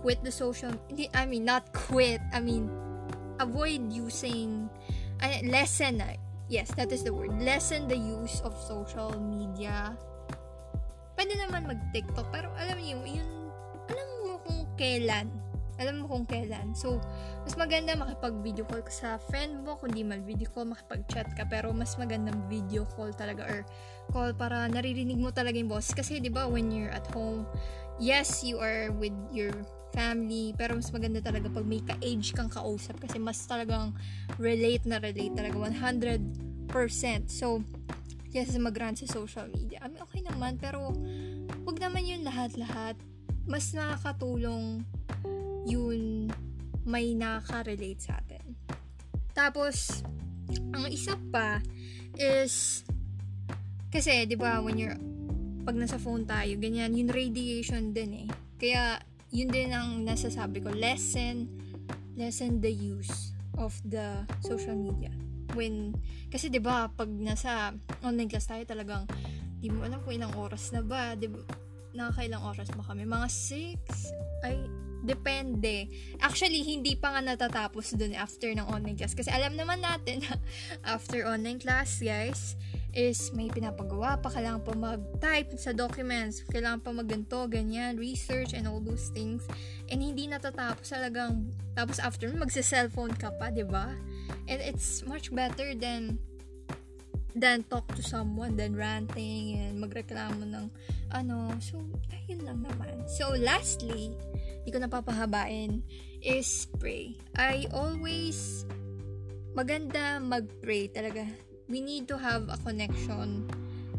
quit 0.00 0.22
the 0.22 0.30
social, 0.30 0.70
I 1.12 1.26
mean, 1.26 1.44
not 1.44 1.66
quit, 1.74 2.22
I 2.30 2.38
mean, 2.38 2.70
avoid 3.42 3.90
using, 3.90 4.70
uh, 5.18 5.42
lessen, 5.42 5.98
uh, 6.00 6.14
yes, 6.46 6.70
that 6.78 6.94
is 6.94 7.02
the 7.02 7.10
word, 7.10 7.34
lessen 7.42 7.90
the 7.90 7.98
use 7.98 8.38
of 8.46 8.54
social 8.54 9.18
media. 9.18 9.98
Pwede 11.18 11.34
naman 11.42 11.66
mag-TikTok, 11.66 12.30
pero 12.30 12.54
alam 12.54 12.78
niyo, 12.78 13.02
yun, 13.02 13.50
alam 13.90 14.06
mo 14.22 14.38
kung 14.46 14.62
kailan. 14.78 15.26
Alam 15.78 16.02
mo 16.02 16.10
kung 16.10 16.26
kailan. 16.26 16.74
So, 16.74 16.98
mas 17.46 17.54
maganda 17.54 17.94
makipag-video 17.94 18.66
call 18.66 18.82
ka 18.82 18.92
sa 18.92 19.08
friend 19.30 19.62
mo, 19.62 19.78
kundi 19.78 20.02
mag-video 20.02 20.50
call, 20.50 20.66
makipag-chat 20.66 21.32
ka, 21.38 21.46
pero 21.46 21.70
mas 21.70 21.94
magandang 21.94 22.38
video 22.50 22.82
call 22.98 23.14
talaga 23.14 23.46
or 23.46 23.62
call 24.10 24.34
para 24.34 24.66
naririnig 24.66 25.18
mo 25.18 25.30
talaga 25.30 25.54
yung 25.54 25.70
boss. 25.70 25.94
Kasi, 25.94 26.18
di 26.18 26.30
ba, 26.30 26.50
when 26.50 26.74
you're 26.74 26.90
at 26.90 27.06
home, 27.14 27.46
yes, 28.02 28.42
you 28.42 28.58
are 28.58 28.90
with 28.98 29.14
your 29.30 29.54
family, 29.94 30.52
pero 30.54 30.76
mas 30.76 30.90
maganda 30.92 31.22
talaga 31.22 31.48
pag 31.48 31.64
may 31.64 31.80
ka-age 31.80 32.36
kang 32.36 32.50
kausap 32.52 33.00
kasi 33.00 33.16
mas 33.16 33.40
talagang 33.48 33.96
relate 34.36 34.84
na 34.84 35.00
relate 35.00 35.32
talaga 35.32 35.56
100%. 35.56 36.20
So, 37.30 37.64
yes, 38.32 38.52
mag-run 38.58 38.96
sa 38.96 39.08
social 39.08 39.48
media. 39.48 39.80
I 39.80 39.88
mean, 39.88 40.02
okay 40.04 40.20
naman, 40.20 40.60
pero 40.60 40.92
wag 41.64 41.76
naman 41.80 42.04
yun 42.04 42.22
lahat-lahat. 42.24 42.96
Mas 43.48 43.72
nakakatulong 43.72 44.84
yun 45.68 46.32
may 46.88 47.12
nakaka-relate 47.12 48.00
sa 48.00 48.16
atin. 48.16 48.56
Tapos, 49.36 50.00
ang 50.72 50.88
isa 50.88 51.20
pa 51.28 51.60
is, 52.16 52.82
kasi, 53.92 54.24
di 54.24 54.34
ba, 54.40 54.64
when 54.64 54.80
you're, 54.80 54.96
pag 55.68 55.76
nasa 55.76 56.00
phone 56.00 56.24
tayo, 56.24 56.56
ganyan, 56.56 56.96
yung 56.96 57.12
radiation 57.12 57.92
din 57.92 58.24
eh. 58.24 58.28
Kaya, 58.56 59.04
yun 59.28 59.52
din 59.52 59.68
ang 59.76 60.08
nasasabi 60.08 60.64
ko, 60.64 60.72
lessen, 60.72 61.52
lessen 62.16 62.64
the 62.64 62.72
use 62.72 63.36
of 63.60 63.76
the 63.84 64.24
social 64.40 64.74
media. 64.74 65.12
When, 65.52 65.92
kasi 66.28 66.52
'di 66.52 66.60
ba 66.60 66.92
pag 66.92 67.08
nasa 67.08 67.72
online 68.04 68.28
class 68.28 68.48
tayo 68.48 68.62
talagang 68.68 69.08
di 69.58 69.72
mo 69.72 69.82
alam 69.82 69.98
kung 70.04 70.14
ilang 70.14 70.32
oras 70.36 70.70
na 70.76 70.84
ba, 70.84 71.16
'di 71.16 71.28
ba? 71.32 71.40
Nakakailang 71.96 72.44
oras 72.44 72.68
ba 72.72 72.84
kami? 72.84 73.08
Mga 73.08 73.28
6 73.32 74.46
ay 74.46 74.56
depende. 75.08 75.88
Actually, 76.20 76.60
hindi 76.60 76.92
pa 76.94 77.16
nga 77.16 77.24
natatapos 77.24 77.96
dun 77.96 78.12
after 78.12 78.52
ng 78.52 78.68
online 78.68 79.00
class. 79.00 79.16
Kasi 79.16 79.32
alam 79.32 79.56
naman 79.56 79.80
natin 79.80 80.20
after 80.84 81.24
online 81.24 81.56
class, 81.56 81.98
guys, 82.04 82.54
is 82.92 83.32
may 83.32 83.48
pinapagawa 83.48 84.18
pa, 84.18 84.32
kailangan 84.32 84.64
pa 84.64 84.72
mag-type 84.74 85.54
sa 85.56 85.72
documents, 85.76 86.44
kailangan 86.48 86.80
pa 86.82 86.90
magganto, 86.90 87.46
ganyan, 87.48 87.96
research 87.96 88.52
and 88.52 88.68
all 88.68 88.80
those 88.80 89.12
things. 89.12 89.44
And 89.88 90.04
hindi 90.04 90.28
natatapos 90.28 90.92
talagang, 90.92 91.52
tapos 91.72 92.00
after 92.00 92.28
magsa-cellphone 92.32 93.16
ka 93.16 93.32
pa, 93.36 93.52
ba? 93.64 93.92
And 94.48 94.60
it's 94.60 95.04
much 95.04 95.32
better 95.32 95.72
than 95.76 96.18
than 97.38 97.62
talk 97.70 97.86
to 97.94 98.02
someone, 98.02 98.58
than 98.58 98.74
ranting, 98.74 99.54
and 99.62 99.78
magreklamo 99.78 100.42
ng 100.42 100.66
ano. 101.14 101.54
So, 101.62 101.78
ayun 102.10 102.42
lang 102.42 102.66
naman. 102.66 103.06
So, 103.06 103.30
lastly, 103.38 104.10
hindi 104.68 104.84
ko 104.84 104.84
napapahabain, 104.84 105.80
is 106.20 106.68
pray. 106.76 107.16
I 107.40 107.64
always, 107.72 108.68
maganda 109.56 110.20
mag-pray 110.20 110.92
talaga 110.92 111.24
we 111.72 111.80
need 111.80 112.04
to 112.04 112.20
have 112.20 112.52
a 112.52 112.60
connection 112.60 113.48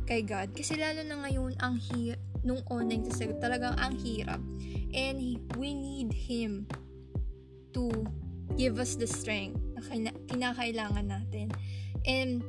kay 0.05 0.21
God. 0.21 0.53
Kasi 0.53 0.77
lalo 0.77 1.01
na 1.01 1.25
ngayon, 1.25 1.57
ang 1.57 1.81
hi- 1.89 2.21
nung 2.45 2.61
online 2.69 3.01
kasi 3.09 3.33
talagang 3.41 3.73
ang 3.81 3.97
hirap. 3.97 4.37
And 4.93 5.41
we 5.57 5.73
need 5.73 6.13
Him 6.13 6.69
to 7.73 7.89
give 8.53 8.77
us 8.77 8.93
the 8.93 9.09
strength 9.09 9.57
na 9.73 10.13
kinakailangan 10.29 11.09
natin. 11.09 11.49
And 12.05 12.45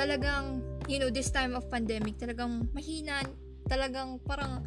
talagang, 0.00 0.64
you 0.88 0.96
know, 0.96 1.12
this 1.12 1.28
time 1.28 1.52
of 1.52 1.68
pandemic, 1.68 2.16
talagang 2.16 2.72
mahina, 2.72 3.20
talagang 3.68 4.16
parang, 4.24 4.64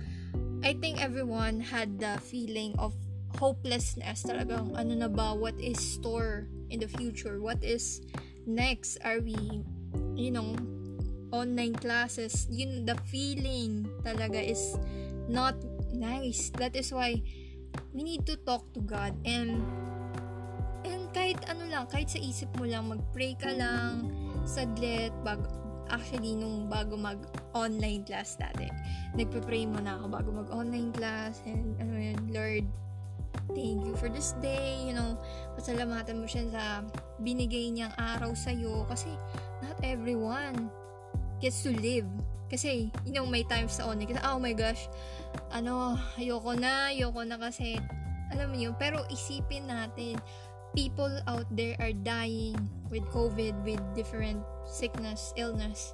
I 0.64 0.74
think 0.80 1.04
everyone 1.04 1.60
had 1.60 2.00
the 2.00 2.18
feeling 2.24 2.74
of 2.80 2.96
hopelessness. 3.38 4.24
Talagang, 4.24 4.74
ano 4.80 4.96
na 4.96 5.12
ba, 5.12 5.36
what 5.36 5.60
is 5.60 5.78
store 5.78 6.48
in 6.72 6.80
the 6.80 6.88
future? 6.88 7.44
What 7.44 7.60
is 7.60 8.00
next? 8.48 8.98
Are 9.04 9.20
we 9.20 9.36
you 10.16 10.32
know, 10.32 10.56
online 11.32 11.74
classes, 11.76 12.48
yun, 12.50 12.86
the 12.86 12.96
feeling 13.10 13.90
talaga 14.06 14.38
is 14.38 14.78
not 15.28 15.58
nice. 15.94 16.52
That 16.58 16.76
is 16.76 16.94
why 16.94 17.22
we 17.94 18.02
need 18.04 18.26
to 18.30 18.38
talk 18.38 18.70
to 18.78 18.82
God 18.82 19.18
and 19.26 19.62
and 20.86 21.10
kahit 21.16 21.42
ano 21.50 21.66
lang, 21.70 21.90
kahit 21.90 22.14
sa 22.14 22.20
isip 22.22 22.50
mo 22.60 22.70
lang, 22.70 22.90
mag-pray 22.90 23.34
ka 23.40 23.50
lang, 23.50 24.12
saglit, 24.46 25.14
bago, 25.26 25.48
actually, 25.94 26.34
nung 26.34 26.66
bago 26.66 26.98
mag-online 26.98 28.02
class 28.02 28.34
dati, 28.34 28.66
nagpe-pray 29.14 29.70
mo 29.70 29.78
na 29.78 30.02
ako 30.02 30.06
bago 30.10 30.30
mag-online 30.34 30.90
class, 30.90 31.38
and 31.46 31.78
ano 31.78 31.94
yun, 31.94 32.20
Lord, 32.34 32.66
thank 33.54 33.86
you 33.86 33.94
for 34.02 34.10
this 34.10 34.34
day, 34.42 34.82
you 34.82 34.98
know, 34.98 35.14
pasalamatan 35.54 36.18
mo 36.18 36.26
siya 36.26 36.50
sa 36.50 36.64
binigay 37.22 37.70
niyang 37.70 37.94
araw 37.94 38.34
sa'yo, 38.34 38.90
kasi 38.90 39.14
not 39.62 39.78
everyone 39.86 40.74
gets 41.38 41.62
to 41.62 41.70
live. 41.78 42.10
Kasi, 42.50 42.90
you 43.06 43.14
know, 43.14 43.26
may 43.26 43.46
times 43.46 43.78
sa 43.78 43.90
online, 43.90 44.10
kasi, 44.10 44.22
oh 44.26 44.42
my 44.42 44.54
gosh, 44.58 44.90
ano, 45.54 45.98
ayoko 46.18 46.58
na, 46.58 46.90
ayoko 46.90 47.22
na 47.22 47.38
kasi, 47.38 47.78
alam 48.34 48.50
mo 48.50 48.58
yun, 48.58 48.74
pero 48.78 49.06
isipin 49.14 49.70
natin, 49.70 50.18
people 50.74 51.14
out 51.26 51.46
there 51.54 51.78
are 51.80 51.94
dying 51.94 52.58
with 52.90 53.06
COVID, 53.14 53.54
with 53.66 53.82
different 53.96 54.42
sickness, 54.66 55.34
illness, 55.38 55.94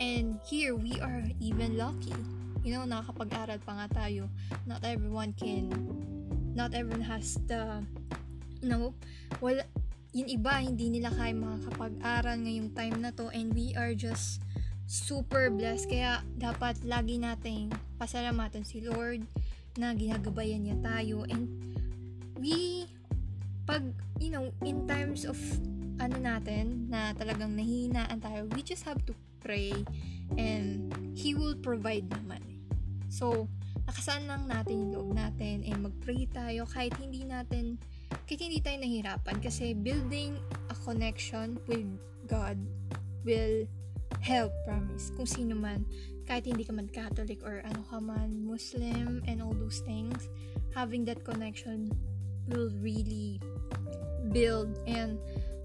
and 0.00 0.40
here, 0.48 0.74
we 0.74 0.96
are 1.04 1.22
even 1.38 1.76
lucky. 1.76 2.16
You 2.64 2.72
know, 2.74 2.88
nakakapag-aral 2.88 3.60
pa 3.62 3.72
nga 3.84 3.86
tayo. 3.92 4.32
Not 4.64 4.80
everyone 4.80 5.36
can, 5.36 5.68
not 6.56 6.72
everyone 6.72 7.04
has 7.04 7.36
the, 7.44 7.84
you 8.64 8.68
know, 8.72 8.96
wala, 9.44 9.68
yung 10.16 10.26
iba, 10.26 10.64
hindi 10.64 10.88
nila 10.88 11.12
kaya 11.12 11.36
makakapag-aral 11.36 12.36
ngayong 12.40 12.72
time 12.72 12.96
na 13.04 13.12
to 13.12 13.28
and 13.30 13.52
we 13.52 13.76
are 13.76 13.92
just 13.92 14.40
super 14.88 15.52
blessed. 15.52 15.92
Kaya 15.92 16.24
dapat 16.40 16.80
lagi 16.88 17.20
nating 17.20 17.70
pasalamatan 18.00 18.64
si 18.64 18.80
Lord 18.80 19.22
na 19.76 19.92
ginagabayan 19.92 20.64
niya 20.64 20.80
tayo 20.80 21.28
and 21.28 21.46
we 22.40 22.88
pag, 23.70 23.86
you 24.18 24.34
know, 24.34 24.50
in 24.66 24.82
times 24.90 25.22
of 25.22 25.38
ano 26.02 26.18
natin, 26.18 26.90
na 26.90 27.14
talagang 27.14 27.54
nahinaan 27.54 28.18
tayo, 28.18 28.50
we 28.50 28.66
just 28.66 28.82
have 28.82 28.98
to 29.06 29.14
pray 29.38 29.70
and 30.34 30.90
He 31.14 31.38
will 31.38 31.54
provide 31.54 32.10
naman. 32.10 32.42
So, 33.06 33.46
nakasaan 33.86 34.26
lang 34.26 34.50
natin 34.50 34.90
yung 34.90 34.90
loob 34.90 35.10
natin 35.14 35.62
and 35.62 35.86
mag-pray 35.86 36.26
tayo 36.34 36.66
kahit 36.66 36.98
hindi 36.98 37.22
natin 37.22 37.78
kahit 38.26 38.42
hindi 38.42 38.58
tayo 38.58 38.78
nahirapan 38.82 39.38
kasi 39.38 39.74
building 39.74 40.34
a 40.70 40.76
connection 40.82 41.58
with 41.70 41.86
God 42.26 42.58
will 43.22 43.66
help, 44.18 44.50
promise. 44.66 45.14
Kung 45.14 45.26
sino 45.26 45.54
man, 45.54 45.86
kahit 46.26 46.46
hindi 46.46 46.66
ka 46.66 46.74
man 46.74 46.90
Catholic 46.90 47.42
or 47.46 47.62
ano 47.62 47.82
ka 47.86 47.98
man, 48.02 48.42
Muslim 48.42 49.22
and 49.30 49.38
all 49.42 49.54
those 49.54 49.82
things, 49.86 50.30
having 50.74 51.06
that 51.06 51.22
connection 51.22 51.90
will 52.50 52.70
really 52.82 53.38
build 54.34 54.76
and 54.86 55.18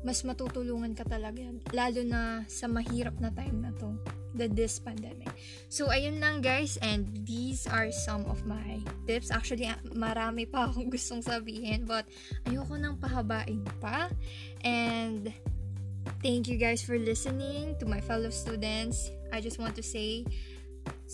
mas 0.06 0.22
matutulungan 0.22 0.94
ka 0.94 1.02
talaga 1.02 1.42
lalo 1.74 2.02
na 2.06 2.46
sa 2.46 2.70
mahirap 2.70 3.18
na 3.18 3.34
time 3.34 3.66
na 3.66 3.74
to 3.82 3.98
the 4.36 4.52
this 4.52 4.78
pandemic. 4.78 5.32
So, 5.72 5.88
ayun 5.90 6.20
lang 6.20 6.44
guys, 6.44 6.76
and 6.84 7.08
these 7.24 7.66
are 7.66 7.90
some 7.90 8.28
of 8.28 8.44
my 8.44 8.84
tips. 9.08 9.32
Actually, 9.32 9.72
ah, 9.72 9.80
marami 9.96 10.44
pa 10.46 10.68
akong 10.70 10.92
gustong 10.94 11.24
sabihin, 11.24 11.88
but 11.88 12.04
ayoko 12.44 12.76
nang 12.76 13.00
pahabain 13.00 13.64
pa. 13.80 14.12
And 14.62 15.32
thank 16.20 16.52
you 16.52 16.60
guys 16.60 16.84
for 16.84 17.00
listening 17.00 17.80
to 17.80 17.88
my 17.88 18.04
fellow 18.04 18.30
students. 18.30 19.10
I 19.32 19.40
just 19.40 19.58
want 19.58 19.74
to 19.80 19.84
say, 19.84 20.28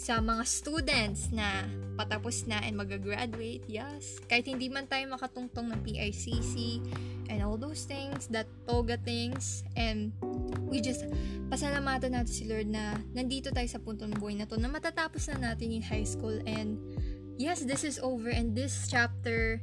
sa 0.01 0.17
mga 0.17 0.41
students 0.49 1.29
na 1.29 1.69
patapos 1.93 2.49
na 2.49 2.57
and 2.65 2.73
mag-graduate, 2.73 3.61
yes. 3.69 4.17
Kahit 4.25 4.49
hindi 4.49 4.65
man 4.65 4.89
tayo 4.89 5.05
makatungtong 5.13 5.69
ng 5.69 5.81
PICC 5.85 6.81
and 7.29 7.45
all 7.45 7.53
those 7.53 7.85
things, 7.85 8.25
that 8.33 8.49
toga 8.65 8.97
things, 9.05 9.61
and 9.77 10.09
we 10.65 10.81
just 10.81 11.05
pasalamatan 11.53 12.17
natin 12.17 12.33
si 12.33 12.49
Lord 12.49 12.65
na 12.65 12.97
nandito 13.13 13.53
tayo 13.53 13.69
sa 13.69 13.77
punto 13.77 14.09
ng 14.09 14.17
buhay 14.17 14.41
na 14.41 14.49
to, 14.49 14.57
na 14.57 14.73
matatapos 14.73 15.29
na 15.29 15.53
natin 15.53 15.77
yung 15.77 15.85
high 15.85 16.07
school 16.07 16.33
and 16.49 16.81
yes, 17.37 17.61
this 17.61 17.85
is 17.85 18.01
over 18.01 18.33
and 18.33 18.57
this 18.57 18.89
chapter 18.89 19.61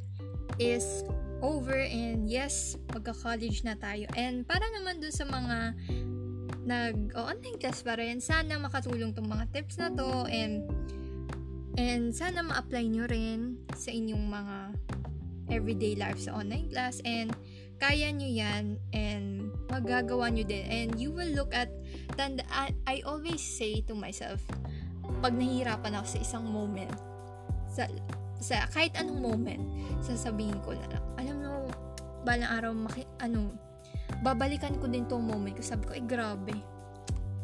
is 0.62 1.03
over 1.42 1.83
and 1.83 2.31
yes, 2.31 2.79
magka-college 2.94 3.66
na 3.66 3.74
tayo. 3.74 4.07
And 4.14 4.46
para 4.46 4.66
naman 4.79 5.03
dun 5.03 5.14
sa 5.14 5.27
mga 5.27 5.74
nag-online 6.68 7.57
class 7.57 7.81
pa 7.81 7.96
rin. 7.96 8.20
Sana 8.20 8.61
makatulong 8.61 9.16
tong 9.16 9.26
mga 9.26 9.48
tips 9.57 9.81
na 9.81 9.88
to 9.88 10.28
and 10.28 10.68
and 11.81 12.12
sana 12.12 12.44
ma-apply 12.44 12.85
nyo 12.85 13.09
rin 13.09 13.57
sa 13.72 13.88
inyong 13.88 14.28
mga 14.28 14.57
everyday 15.48 15.96
life 15.96 16.20
sa 16.20 16.37
online 16.37 16.68
class 16.68 17.00
and 17.09 17.33
kaya 17.78 18.11
nyo 18.11 18.26
yan 18.26 18.76
and 18.90 19.54
magagawa 19.70 20.28
nyo 20.28 20.42
din 20.42 20.66
and 20.66 20.98
you 20.98 21.14
will 21.14 21.31
look 21.33 21.54
at 21.54 21.70
tanda, 22.18 22.42
I, 22.50 23.00
always 23.07 23.40
say 23.40 23.81
to 23.87 23.94
myself 23.94 24.42
pag 25.22 25.38
nahihirapan 25.38 25.94
ako 25.96 26.18
sa 26.18 26.20
isang 26.20 26.44
moment 26.50 26.92
sa, 27.70 27.87
sa 28.42 28.66
kahit 28.74 28.92
anong 28.98 29.22
moment 29.22 29.62
sasabihin 30.02 30.59
ko 30.66 30.74
na 30.74 30.90
lang 30.90 31.04
alam 31.16 31.37
mo 31.38 31.52
balang 32.26 32.50
araw 32.50 32.74
maki, 32.74 33.07
ano 33.22 33.54
babalikan 34.25 34.77
ko 34.81 34.87
din 34.90 35.07
tong 35.07 35.25
moment 35.25 35.55
ko. 35.55 35.62
Sabi 35.62 35.85
ko, 35.87 35.92
eh 35.94 36.05
grabe. 36.05 36.55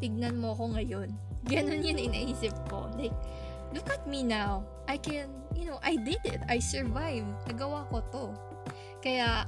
Tignan 0.01 0.37
mo 0.39 0.53
ako 0.53 0.75
ngayon. 0.75 1.09
Ganon 1.51 1.85
yun 1.85 1.99
inaisip 2.01 2.53
ko. 2.67 2.89
Like, 2.97 3.15
look 3.71 3.87
at 3.89 4.03
me 4.09 4.25
now. 4.25 4.65
I 4.89 4.97
can, 4.97 5.29
you 5.53 5.65
know, 5.65 5.77
I 5.85 5.97
did 5.97 6.21
it. 6.25 6.41
I 6.49 6.57
survived. 6.57 7.29
Nagawa 7.49 7.85
ko 7.89 8.01
to. 8.13 8.25
Kaya, 9.01 9.45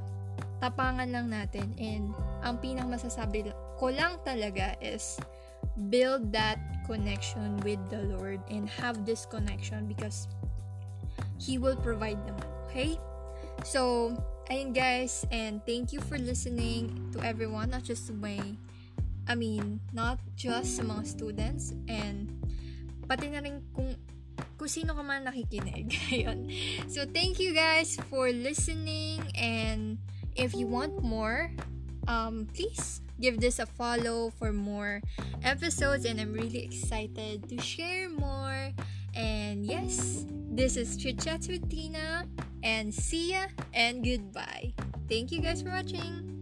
tapangan 0.62 1.10
lang 1.10 1.34
natin. 1.34 1.74
And, 1.82 2.14
ang 2.46 2.62
pinang 2.62 2.94
masasabi 2.94 3.50
ko 3.82 3.90
lang 3.90 4.22
talaga 4.22 4.78
is, 4.78 5.18
build 5.90 6.34
that 6.34 6.58
connection 6.90 7.58
with 7.62 7.78
the 7.90 8.02
Lord 8.18 8.42
and 8.50 8.66
have 8.70 9.06
this 9.06 9.26
connection 9.26 9.86
because 9.86 10.26
He 11.38 11.58
will 11.58 11.78
provide 11.78 12.18
naman. 12.26 12.50
Okay? 12.70 12.98
So, 13.62 14.14
ayun 14.48 14.72
guys, 14.72 15.28
and 15.32 15.60
thank 15.68 15.92
you 15.92 16.00
for 16.00 16.16
listening 16.18 17.12
to 17.12 17.20
everyone, 17.20 17.70
not 17.70 17.84
just 17.84 18.08
to 18.08 18.14
my, 18.16 18.40
I 19.28 19.36
mean, 19.36 19.80
not 19.92 20.20
just 20.40 20.80
sa 20.80 20.84
mga 20.88 21.04
students, 21.04 21.76
and 21.92 22.32
pati 23.08 23.28
na 23.28 23.44
rin 23.44 23.60
kung, 23.76 23.96
kung 24.56 24.72
sino 24.72 24.96
ka 24.96 25.04
man 25.04 25.28
nakikinig. 25.28 25.92
ayun. 26.16 26.48
So, 26.88 27.04
thank 27.04 27.44
you 27.44 27.52
guys 27.52 28.00
for 28.08 28.32
listening, 28.32 29.20
and 29.36 30.00
if 30.40 30.56
you 30.56 30.68
want 30.68 31.04
more, 31.04 31.52
um, 32.08 32.48
please 32.56 33.04
give 33.20 33.44
this 33.44 33.60
a 33.60 33.68
follow 33.68 34.32
for 34.32 34.56
more 34.56 35.04
episodes, 35.44 36.08
and 36.08 36.24
I'm 36.24 36.32
really 36.32 36.64
excited 36.64 37.52
to 37.52 37.60
share 37.60 38.08
more. 38.08 38.72
And 39.18 39.66
yes, 39.66 40.26
this 40.30 40.78
is 40.78 40.96
Chit 40.96 41.20
Chats 41.20 41.48
with 41.48 41.68
Tina 41.70 42.26
and 42.62 42.94
see 42.94 43.32
ya 43.32 43.48
and 43.74 44.04
goodbye. 44.04 44.74
Thank 45.10 45.32
you 45.32 45.42
guys 45.42 45.64
for 45.64 45.70
watching. 45.70 46.37